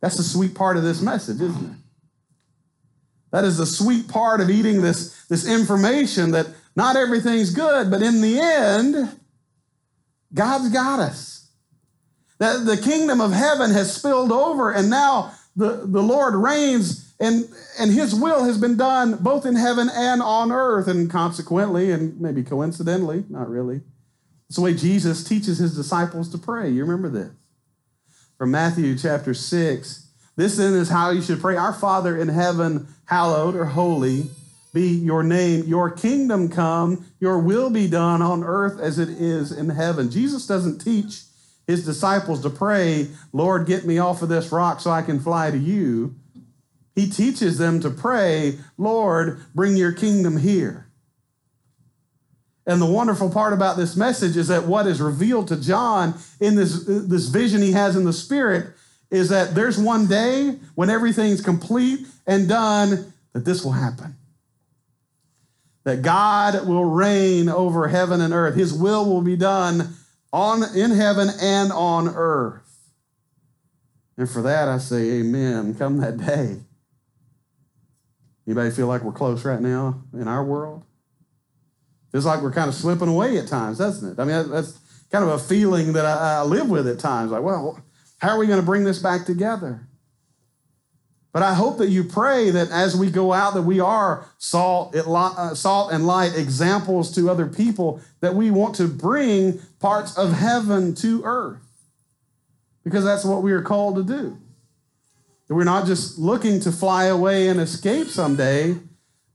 That's 0.00 0.18
the 0.18 0.22
sweet 0.22 0.54
part 0.54 0.76
of 0.76 0.82
this 0.82 1.00
message, 1.00 1.40
isn't 1.40 1.70
it? 1.70 1.76
That 3.30 3.44
is 3.44 3.56
the 3.56 3.66
sweet 3.66 4.08
part 4.08 4.42
of 4.42 4.50
eating 4.50 4.82
this, 4.82 5.24
this 5.26 5.48
information 5.48 6.32
that 6.32 6.48
not 6.76 6.96
everything's 6.96 7.50
good, 7.50 7.90
but 7.90 8.02
in 8.02 8.20
the 8.20 8.38
end, 8.38 9.18
God's 10.34 10.68
got 10.68 11.00
us. 11.00 11.48
That 12.38 12.66
the 12.66 12.76
kingdom 12.76 13.22
of 13.22 13.32
heaven 13.32 13.70
has 13.70 13.94
spilled 13.94 14.32
over, 14.32 14.70
and 14.70 14.90
now 14.90 15.32
the, 15.54 15.84
the 15.84 16.02
Lord 16.02 16.34
reigns 16.34 17.14
and, 17.20 17.48
and 17.78 17.92
his 17.92 18.14
will 18.14 18.44
has 18.44 18.58
been 18.58 18.76
done 18.76 19.16
both 19.16 19.46
in 19.46 19.54
heaven 19.54 19.88
and 19.94 20.20
on 20.20 20.50
earth. 20.50 20.88
And 20.88 21.08
consequently, 21.08 21.92
and 21.92 22.20
maybe 22.20 22.42
coincidentally, 22.42 23.24
not 23.28 23.48
really, 23.48 23.80
it's 24.48 24.56
the 24.56 24.62
way 24.62 24.74
Jesus 24.74 25.22
teaches 25.22 25.58
his 25.58 25.76
disciples 25.76 26.28
to 26.30 26.38
pray. 26.38 26.68
You 26.68 26.84
remember 26.84 27.08
this? 27.08 27.30
From 28.36 28.50
Matthew 28.50 28.98
chapter 28.98 29.34
6. 29.34 30.08
This 30.34 30.56
then 30.56 30.72
is 30.74 30.88
how 30.88 31.10
you 31.10 31.22
should 31.22 31.40
pray 31.40 31.56
Our 31.56 31.72
Father 31.72 32.18
in 32.18 32.28
heaven, 32.28 32.88
hallowed 33.04 33.54
or 33.54 33.66
holy 33.66 34.30
be 34.72 34.88
your 34.88 35.22
name. 35.22 35.64
Your 35.66 35.90
kingdom 35.90 36.48
come, 36.48 37.06
your 37.20 37.38
will 37.38 37.70
be 37.70 37.86
done 37.86 38.22
on 38.22 38.42
earth 38.42 38.80
as 38.80 38.98
it 38.98 39.10
is 39.10 39.52
in 39.52 39.68
heaven. 39.68 40.10
Jesus 40.10 40.46
doesn't 40.46 40.80
teach 40.80 41.22
his 41.66 41.84
disciples 41.84 42.42
to 42.42 42.50
pray, 42.50 43.08
Lord, 43.32 43.66
get 43.66 43.86
me 43.86 43.98
off 43.98 44.22
of 44.22 44.28
this 44.28 44.50
rock 44.50 44.80
so 44.80 44.90
I 44.90 45.02
can 45.02 45.20
fly 45.20 45.50
to 45.50 45.58
you. 45.58 46.14
He 46.94 47.08
teaches 47.08 47.58
them 47.58 47.80
to 47.80 47.90
pray, 47.90 48.58
Lord, 48.76 49.40
bring 49.54 49.76
your 49.76 49.92
kingdom 49.92 50.36
here. 50.36 50.88
And 52.66 52.80
the 52.80 52.86
wonderful 52.86 53.30
part 53.30 53.52
about 53.52 53.76
this 53.76 53.96
message 53.96 54.36
is 54.36 54.48
that 54.48 54.66
what 54.66 54.86
is 54.86 55.00
revealed 55.00 55.48
to 55.48 55.56
John 55.56 56.14
in 56.40 56.54
this, 56.54 56.84
this 56.84 57.26
vision 57.26 57.60
he 57.60 57.72
has 57.72 57.96
in 57.96 58.04
the 58.04 58.12
Spirit 58.12 58.74
is 59.10 59.28
that 59.30 59.54
there's 59.54 59.78
one 59.78 60.06
day 60.06 60.58
when 60.74 60.88
everything's 60.88 61.40
complete 61.40 62.06
and 62.26 62.48
done 62.48 63.12
that 63.32 63.44
this 63.44 63.64
will 63.64 63.72
happen. 63.72 64.16
That 65.84 66.02
God 66.02 66.66
will 66.66 66.84
reign 66.84 67.48
over 67.48 67.88
heaven 67.88 68.20
and 68.20 68.32
earth. 68.32 68.54
His 68.54 68.72
will 68.72 69.04
will 69.04 69.22
be 69.22 69.36
done 69.36 69.94
on 70.32 70.62
in 70.76 70.90
heaven 70.92 71.28
and 71.40 71.72
on 71.72 72.08
earth. 72.08 72.90
And 74.16 74.28
for 74.28 74.42
that 74.42 74.68
I 74.68 74.78
say 74.78 75.20
amen. 75.20 75.74
Come 75.74 75.98
that 75.98 76.18
day. 76.18 76.60
Anybody 78.46 78.70
feel 78.70 78.86
like 78.86 79.02
we're 79.02 79.12
close 79.12 79.44
right 79.44 79.60
now 79.60 80.02
in 80.12 80.26
our 80.26 80.44
world? 80.44 80.84
It's 82.12 82.26
like 82.26 82.42
we're 82.42 82.52
kind 82.52 82.68
of 82.68 82.74
slipping 82.74 83.08
away 83.08 83.38
at 83.38 83.46
times, 83.46 83.78
doesn't 83.78 84.12
it? 84.12 84.20
I 84.20 84.24
mean, 84.24 84.50
that's 84.50 84.78
kind 85.10 85.24
of 85.24 85.30
a 85.30 85.38
feeling 85.38 85.92
that 85.94 86.04
I, 86.04 86.40
I 86.40 86.42
live 86.42 86.68
with 86.68 86.86
at 86.86 86.98
times. 86.98 87.30
Like, 87.30 87.42
well, 87.42 87.80
how 88.18 88.30
are 88.30 88.38
we 88.38 88.46
going 88.46 88.60
to 88.60 88.66
bring 88.66 88.84
this 88.84 88.98
back 88.98 89.24
together? 89.24 89.88
But 91.32 91.42
I 91.42 91.54
hope 91.54 91.78
that 91.78 91.88
you 91.88 92.04
pray 92.04 92.50
that 92.50 92.70
as 92.70 92.94
we 92.94 93.10
go 93.10 93.32
out, 93.32 93.54
that 93.54 93.62
we 93.62 93.80
are 93.80 94.26
salt, 94.36 94.94
uh, 94.94 95.54
salt 95.54 95.92
and 95.92 96.06
light 96.06 96.36
examples 96.36 97.14
to 97.14 97.30
other 97.30 97.46
people, 97.46 98.00
that 98.20 98.34
we 98.34 98.50
want 98.50 98.74
to 98.76 98.86
bring 98.86 99.60
parts 99.80 100.16
of 100.18 100.32
heaven 100.32 100.94
to 100.96 101.22
earth. 101.24 101.60
Because 102.84 103.04
that's 103.04 103.24
what 103.24 103.42
we 103.42 103.52
are 103.52 103.62
called 103.62 103.96
to 103.96 104.02
do. 104.02 104.38
That 105.48 105.54
we're 105.54 105.64
not 105.64 105.86
just 105.86 106.18
looking 106.18 106.60
to 106.60 106.72
fly 106.72 107.04
away 107.04 107.48
and 107.48 107.60
escape 107.60 108.08
someday, 108.08 108.76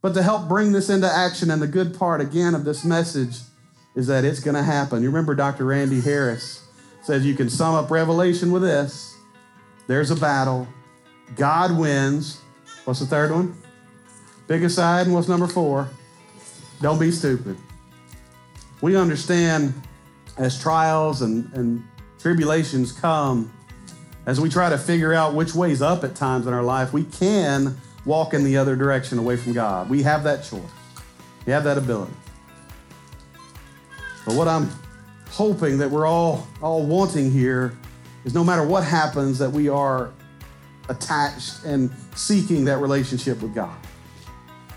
but 0.02 0.14
to 0.14 0.22
help 0.22 0.48
bring 0.48 0.74
this 0.74 0.90
into 0.90 1.12
action. 1.12 1.50
And 1.50 1.62
the 1.62 1.68
good 1.68 1.98
part, 1.98 2.22
again, 2.22 2.54
of 2.54 2.64
this 2.64 2.86
message 2.86 3.38
is 3.96 4.06
that 4.06 4.24
it's 4.24 4.40
going 4.40 4.56
to 4.56 4.64
happen. 4.64 5.02
You 5.02 5.10
remember 5.10 5.34
Dr. 5.34 5.66
Randy 5.66 6.02
Harris 6.02 6.64
says 7.02 7.26
you 7.26 7.34
can 7.34 7.50
sum 7.50 7.74
up 7.74 7.90
Revelation 7.90 8.52
with 8.52 8.62
this 8.62 9.16
there's 9.88 10.12
a 10.12 10.16
battle 10.16 10.68
God 11.36 11.78
wins, 11.78 12.42
What's 12.88 13.02
the 13.02 13.06
third 13.06 13.32
one? 13.32 13.54
Pick 14.48 14.62
a 14.62 14.70
side. 14.70 15.08
And 15.08 15.14
what's 15.14 15.28
number 15.28 15.46
four? 15.46 15.90
Don't 16.82 16.98
be 16.98 17.12
stupid. 17.12 17.58
We 18.80 18.96
understand 18.96 19.74
as 20.38 20.58
trials 20.58 21.22
and, 21.22 21.52
and 21.52 21.86
tribulations 22.18 22.94
come, 22.94 23.52
as 24.26 24.40
we 24.40 24.48
try 24.48 24.70
to 24.70 24.78
figure 24.78 25.14
out 25.14 25.34
which 25.34 25.54
way's 25.54 25.82
up 25.82 26.06
at 26.06 26.16
times 26.16 26.48
in 26.48 26.54
our 26.54 26.64
life, 26.64 26.94
we 26.94 27.04
can 27.04 27.76
walk 28.06 28.34
in 28.34 28.46
the 28.46 28.56
other 28.56 28.78
direction 28.78 29.18
away 29.18 29.36
from 29.36 29.52
God. 29.52 29.90
We 29.90 30.02
have 30.04 30.24
that 30.24 30.46
choice, 30.46 30.62
we 31.46 31.52
have 31.52 31.66
that 31.66 31.78
ability. 31.78 32.14
But 34.26 34.36
what 34.36 34.48
I'm 34.48 34.72
hoping 35.32 35.80
that 35.80 35.92
we're 35.92 36.08
all, 36.08 36.48
all 36.62 36.86
wanting 36.86 37.32
here 37.32 37.78
is 38.24 38.34
no 38.34 38.46
matter 38.46 38.66
what 38.66 38.86
happens, 38.86 39.40
that 39.40 39.52
we 39.52 39.68
are 39.68 40.14
attached 40.90 41.64
and 41.66 41.90
seeking 42.16 42.66
that 42.66 42.78
relationship 42.78 43.42
with 43.42 43.54
God. 43.54 43.78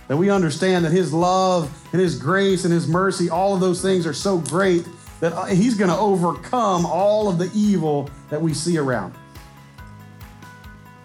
That 0.08 0.16
we 0.16 0.30
understand 0.30 0.84
that 0.84 0.92
His 0.92 1.12
love 1.12 1.72
and 1.92 2.00
His 2.00 2.18
grace 2.18 2.64
and 2.64 2.72
His 2.72 2.88
mercy, 2.88 3.30
all 3.30 3.54
of 3.54 3.60
those 3.60 3.80
things 3.80 4.06
are 4.06 4.12
so 4.12 4.38
great 4.38 4.86
that 5.20 5.32
uh, 5.32 5.44
He's 5.46 5.74
going 5.74 5.90
to 5.90 5.96
overcome 5.96 6.84
all 6.84 7.28
of 7.28 7.38
the 7.38 7.50
evil 7.54 8.10
that 8.28 8.40
we 8.40 8.52
see 8.52 8.78
around. 8.78 9.14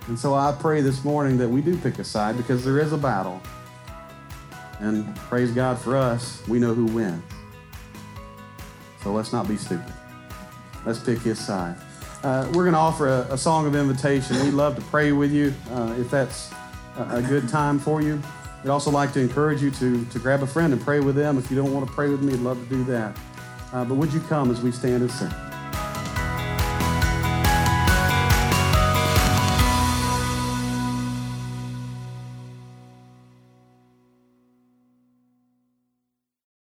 And 0.08 0.18
so 0.18 0.34
I 0.34 0.56
pray 0.60 0.82
this 0.82 1.04
morning 1.04 1.38
that 1.38 1.50
we 1.50 1.62
do 1.62 1.78
pick 1.78 2.00
a 2.00 2.04
side 2.04 2.38
because 2.38 2.64
there 2.64 2.80
is 2.80 2.94
a 2.94 2.98
battle. 2.98 3.42
And 4.80 5.16
praise 5.16 5.52
God 5.52 5.80
for 5.80 5.96
us, 5.96 6.46
we 6.48 6.60
know 6.60 6.74
who 6.74 6.86
wins. 6.86 7.24
So 9.02 9.14
let's 9.14 9.32
not 9.32 9.48
be 9.48 9.58
stupid. 9.58 9.94
Let's 10.86 11.00
pick 11.00 11.20
His 11.20 11.40
side. 11.40 11.76
Uh, 12.26 12.44
we're 12.54 12.64
going 12.64 12.74
to 12.74 12.80
offer 12.80 13.08
a, 13.08 13.34
a, 13.34 13.38
song 13.38 13.68
of 13.68 13.76
invitation. 13.76 14.36
We'd 14.44 14.56
love 14.56 14.76
to 14.78 14.82
pray 14.82 15.12
with 15.12 15.32
you 15.32 15.54
uh, 15.70 15.94
if 16.00 16.10
that's 16.10 16.52
a, 16.98 17.18
a, 17.18 17.22
good 17.22 17.48
time 17.48 17.78
for 17.78 18.02
you. 18.02 18.20
We'd 18.64 18.72
also 18.72 18.90
like 18.90 19.14
to 19.14 19.20
encourage 19.20 19.62
you 19.62 19.70
to, 19.70 20.04
to 20.06 20.18
grab 20.18 20.42
a 20.42 20.48
friend 20.48 20.74
and 20.74 20.82
pray 20.82 21.02
with 21.02 21.16
them. 21.16 21.38
If 21.38 21.52
you 21.52 21.56
don't 21.56 21.72
want 21.72 21.88
to 21.88 21.94
pray 21.94 22.10
with 22.10 22.24
me, 22.24 22.34
I'd 22.34 22.40
love 22.40 22.58
to 22.58 22.66
do 22.66 22.84
that. 22.86 23.16
Uh, 23.72 23.86
but 23.86 23.94
would 23.94 24.12
you 24.12 24.22
come 24.22 24.50
as 24.50 24.60
we 24.60 24.72
stand 24.72 25.04
and 25.04 25.12
sing? 25.12 25.30